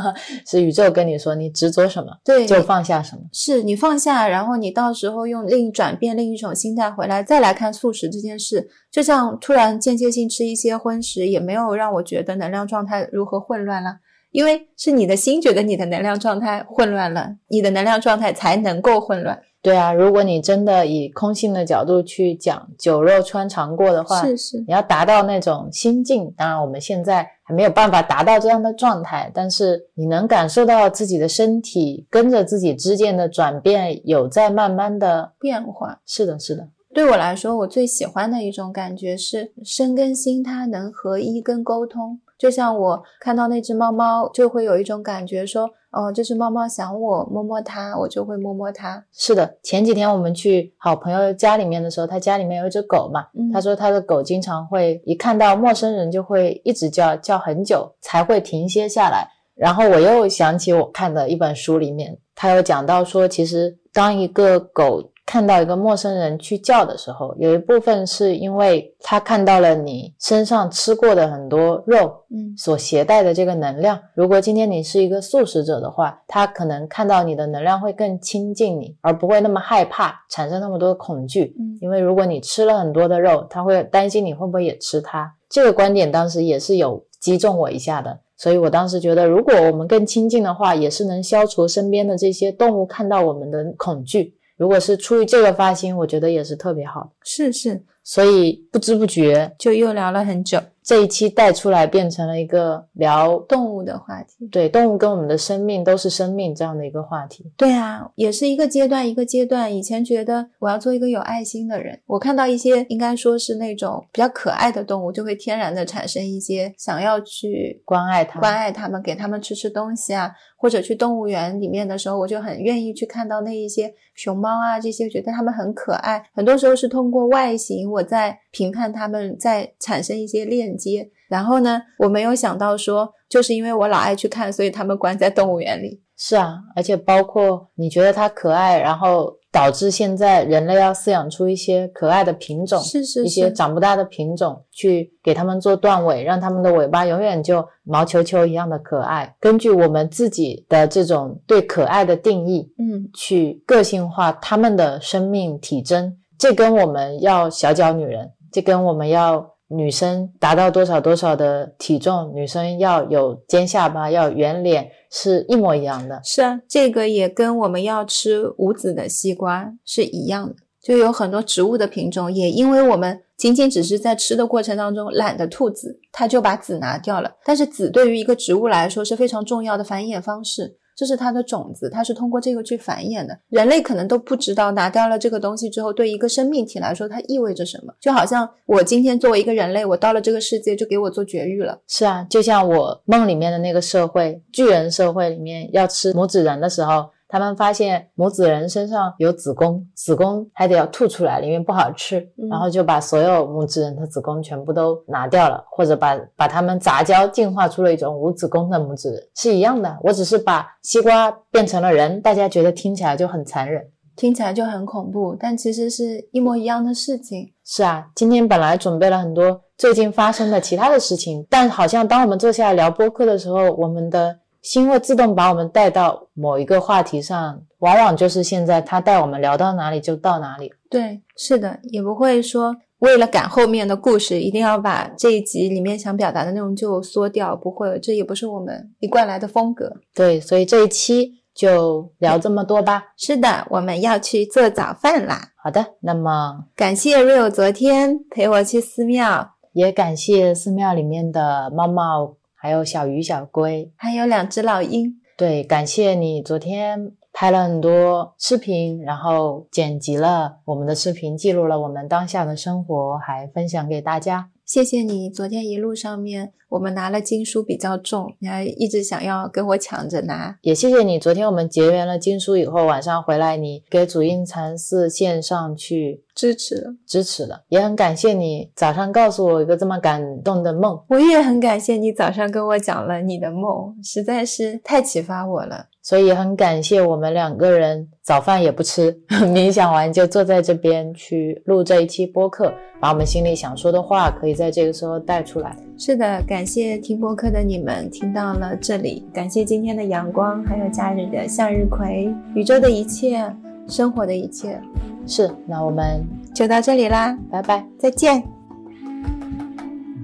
[0.45, 3.23] 是宇宙跟你说你执着什么对，就放下什么。
[3.33, 13.97] 是你放下，然后你到时候用另转变另一种心态回来，再来看素食这件事，就像突然间歇性吃一些荤食，也没有让我觉得能量状态如何混乱了，
[14.31, 19.39] 因为是你的心觉得你的能量状态混乱了，你的能量状态才能够混乱。
[19.63, 36.01] 对啊，如果你真的以空性的角度去讲酒肉穿肠过的话，是是，你要达到那种心境，当然我们现在还没有办法达到这样的状态，但是你能感受到自己的身体跟着自己之间的转变，有在慢慢的变化。
[36.05, 42.19] 是的，是的，对我来说，我最喜欢的一种感觉是身跟心它能合一跟沟通。
[42.43, 49.01] 就像我看到那只猫猫，就会有一种感觉说，哦，这只猫猫想我，摸摸它，我就会摸摸它。
[49.13, 49.55] 是的。
[49.63, 59.25] 前几天我们去好朋友家里面的时候，他家里面有一只狗嘛，嗯他说他的狗经常会一看到陌生人就会一直叫，叫很久才会停歇下来。
[59.55, 73.99] 然后我又想起我看的一本书里面，他有讲到说，其实当一个狗看到一个陌生人去叫的时候，有一部分是因为他看到了你身上吃过的很多肉，嗯所携带的这个能量。
[74.15, 81.55] 如果今天你是一个素食者的话，他可能看到你的能量会更亲近你，而不会那么害怕，产生那么多的恐惧。
[81.57, 85.33] 嗯因为如果你吃了很多的肉，他会担心你会不会也吃它。
[85.49, 94.35] 这个观点当时也是有击中我一下的，所以我当时觉得，如果我们更亲近的话，也是能消除身边的这些动物看到我们的恐惧。
[94.57, 97.11] 如果是出于这个发心，我觉得也是特别好。
[97.23, 104.47] 是是，所以不知不觉就又聊了很久这一期带出来变成了一个聊动物的话题。
[104.51, 107.51] 对动物跟我们的生命都是生命这样的一个话题。
[107.55, 109.73] 对啊，也是一个阶段一个阶段。
[109.73, 126.23] 以前觉得我要做一个有爱心的人，我看到一些应该说是那种比较可爱的动物，就会天然的产生一些想要去关爱它关爱它们，给它们吃吃东西啊，或者去动物园里面的时候，我就很愿意去看到那一些熊猫啊这些，觉得它们很可爱。
[126.33, 131.09] 很多时候是通过外形，我在评判它们，在产生一些链接。
[131.27, 136.01] 然后呢，我没有想到说，就是因为我老爱去看，所以它们关在动物园里。
[136.15, 149.35] 是啊，而且包括你觉得它可爱，然后导致现在人类要饲养出一些可爱的品种，是是一些，长不大的品种，去给它们做断尾，让它们的尾巴永远就毛球球一样的可爱。
[149.39, 166.21] 根据我们自己的这种对可爱的定义，嗯，去个性化它们的生命体征，这跟我们要小脚女人，就跟我们要女生达到多少多少的体重，女生要有尖下巴，要圆脸，是一模一样的。
[166.23, 170.55] 是啊，这个也跟我们要吃无籽的西瓜是一样的。
[170.81, 177.33] 就有很多植物的品种，也因为我们仅仅只是在吃的过程当中懒得吐籽，它就把籽拿掉了。
[177.45, 183.37] 但是籽对于一个植物来说是非常重要的繁衍方式，这是它的种子，它是通过这个去繁衍的。
[183.49, 187.93] 人类可能都不知道，拿掉了这个东西之后，对一个生命体来说它意味着什么。
[187.99, 191.79] 就好像我今天作为一个人类，我到了这个世界就给我做绝育了。
[191.87, 209.97] 是啊，就像我梦里面的那个社会，巨人社会里面要吃拇指人的时候，他们发现母子人身上有子宫，子宫还得要吐出来，里面不好吃，嗯然后就把所有母子人的子宫全部都拿掉了，或者把把它们杂交进化出了一种无子宫的母子人，是一样的。
[210.03, 213.83] 我只是把西瓜变成了人，大家觉得听起来就很残忍。
[214.15, 217.51] 听起来就很恐怖，但其实是一模一样的事情。
[217.65, 230.73] 是啊，今天本来准备了很多最近发生的其他的事情，但好像当我们坐下来聊播客的时候，我们的心会自动把我们带到某一个话题上，往往就是现在他带我们聊到哪里就到哪里。
[230.89, 239.91] 对，是的，也不会说为了赶后面的故事，一定要把这一集里面想表达的内容就缩掉，不会，这也不是我们一贯来的风格。
[240.15, 243.03] 对，所以这一期就聊这么多吧。
[243.17, 245.49] 是的，我们要去做早饭啦。
[245.61, 253.91] 好的，那么感谢 Rio 昨天陪我去寺庙，也感谢寺庙里面的猫猫，还有小鱼、小龟。
[253.97, 255.19] 还有两只老鹰。
[255.35, 264.49] 对，感谢你昨天拍了很多视频，然后剪辑了我们的视频，记录了我们当下的生活，还分享给大家。
[264.73, 270.57] 谢谢你，昨天一路上面我们拿了经书比较重，你还一直想要跟我抢着拿。
[270.63, 280.99] 也谢谢你，昨天我们结缘了经书以后，晚上回来你给主印禅寺线上去支持了，支持了，也很感谢你早上告诉我一个这么感动的梦。
[281.09, 285.85] 我也很感谢你早上跟我讲了你的梦，实在是太启发我了。
[286.03, 289.17] 所以很感谢我们两个人早饭也不吃，
[289.47, 295.73] 冥想完就坐在这边去录这一期播客，把我们心里想说的话可以在这个时候带出来。
[295.97, 303.49] 是的，感谢听播客的你们听到了这里，感谢今天的阳光，还有假日的向日葵，宇宙的一切，
[303.87, 304.77] 生活的一切，
[305.25, 306.21] 是，那我们
[306.53, 307.87] 就到这里啦，拜拜。
[307.97, 308.43] 再见。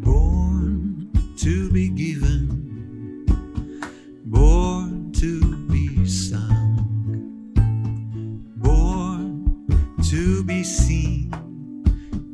[0.03, 1.07] born
[1.37, 2.49] to be given,
[4.29, 4.68] born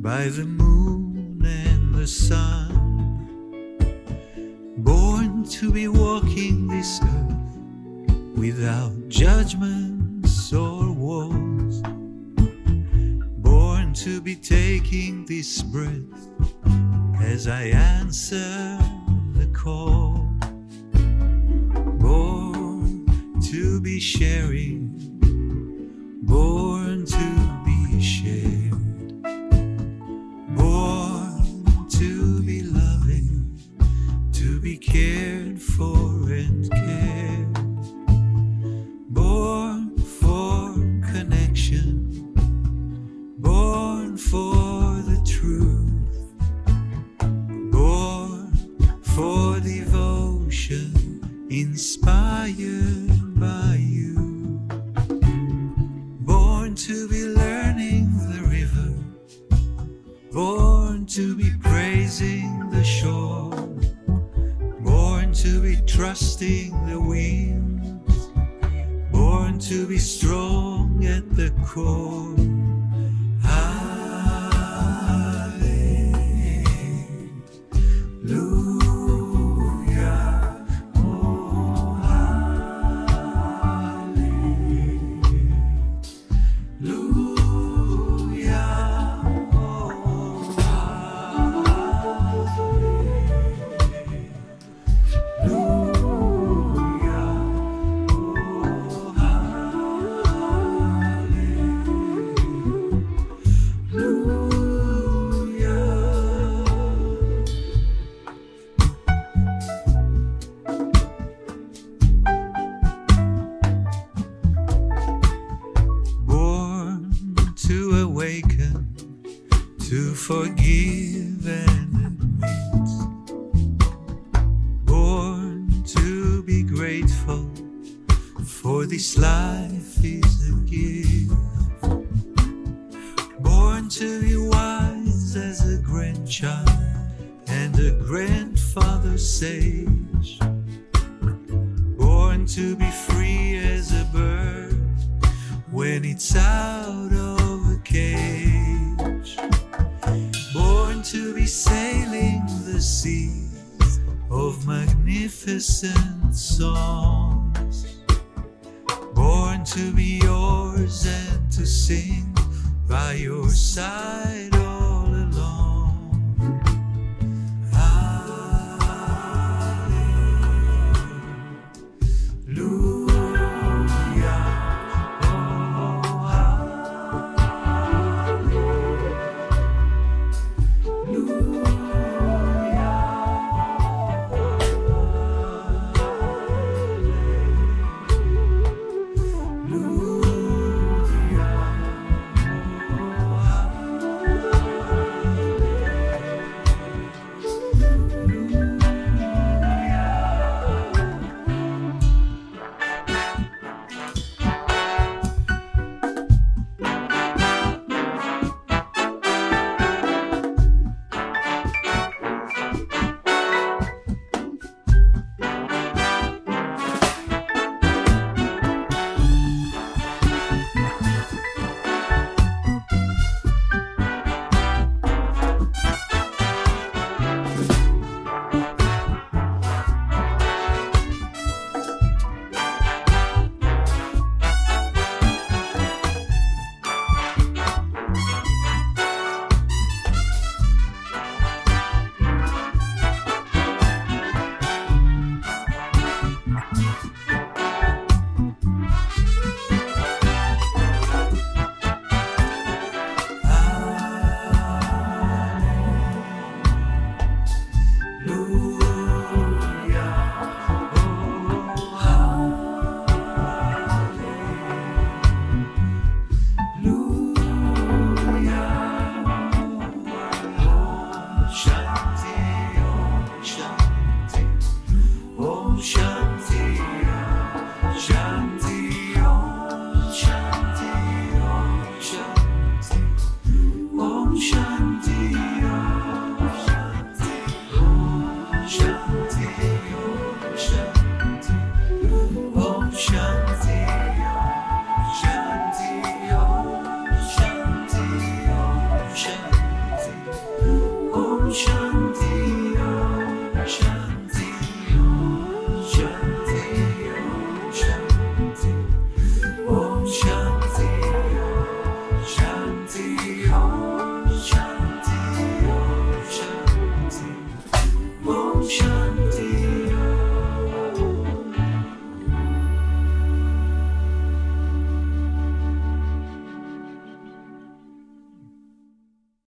[0.06, 2.70] by the moon and the sun,
[4.78, 11.82] born to be walking this earth without judgments or walls,
[13.40, 16.30] born to be taking this breath
[17.20, 18.78] as I answer
[19.34, 20.30] the call.
[21.98, 23.08] Born
[23.50, 25.00] to be sharing,
[26.28, 27.45] born to
[34.78, 37.54] cared for and cared,
[39.10, 39.75] born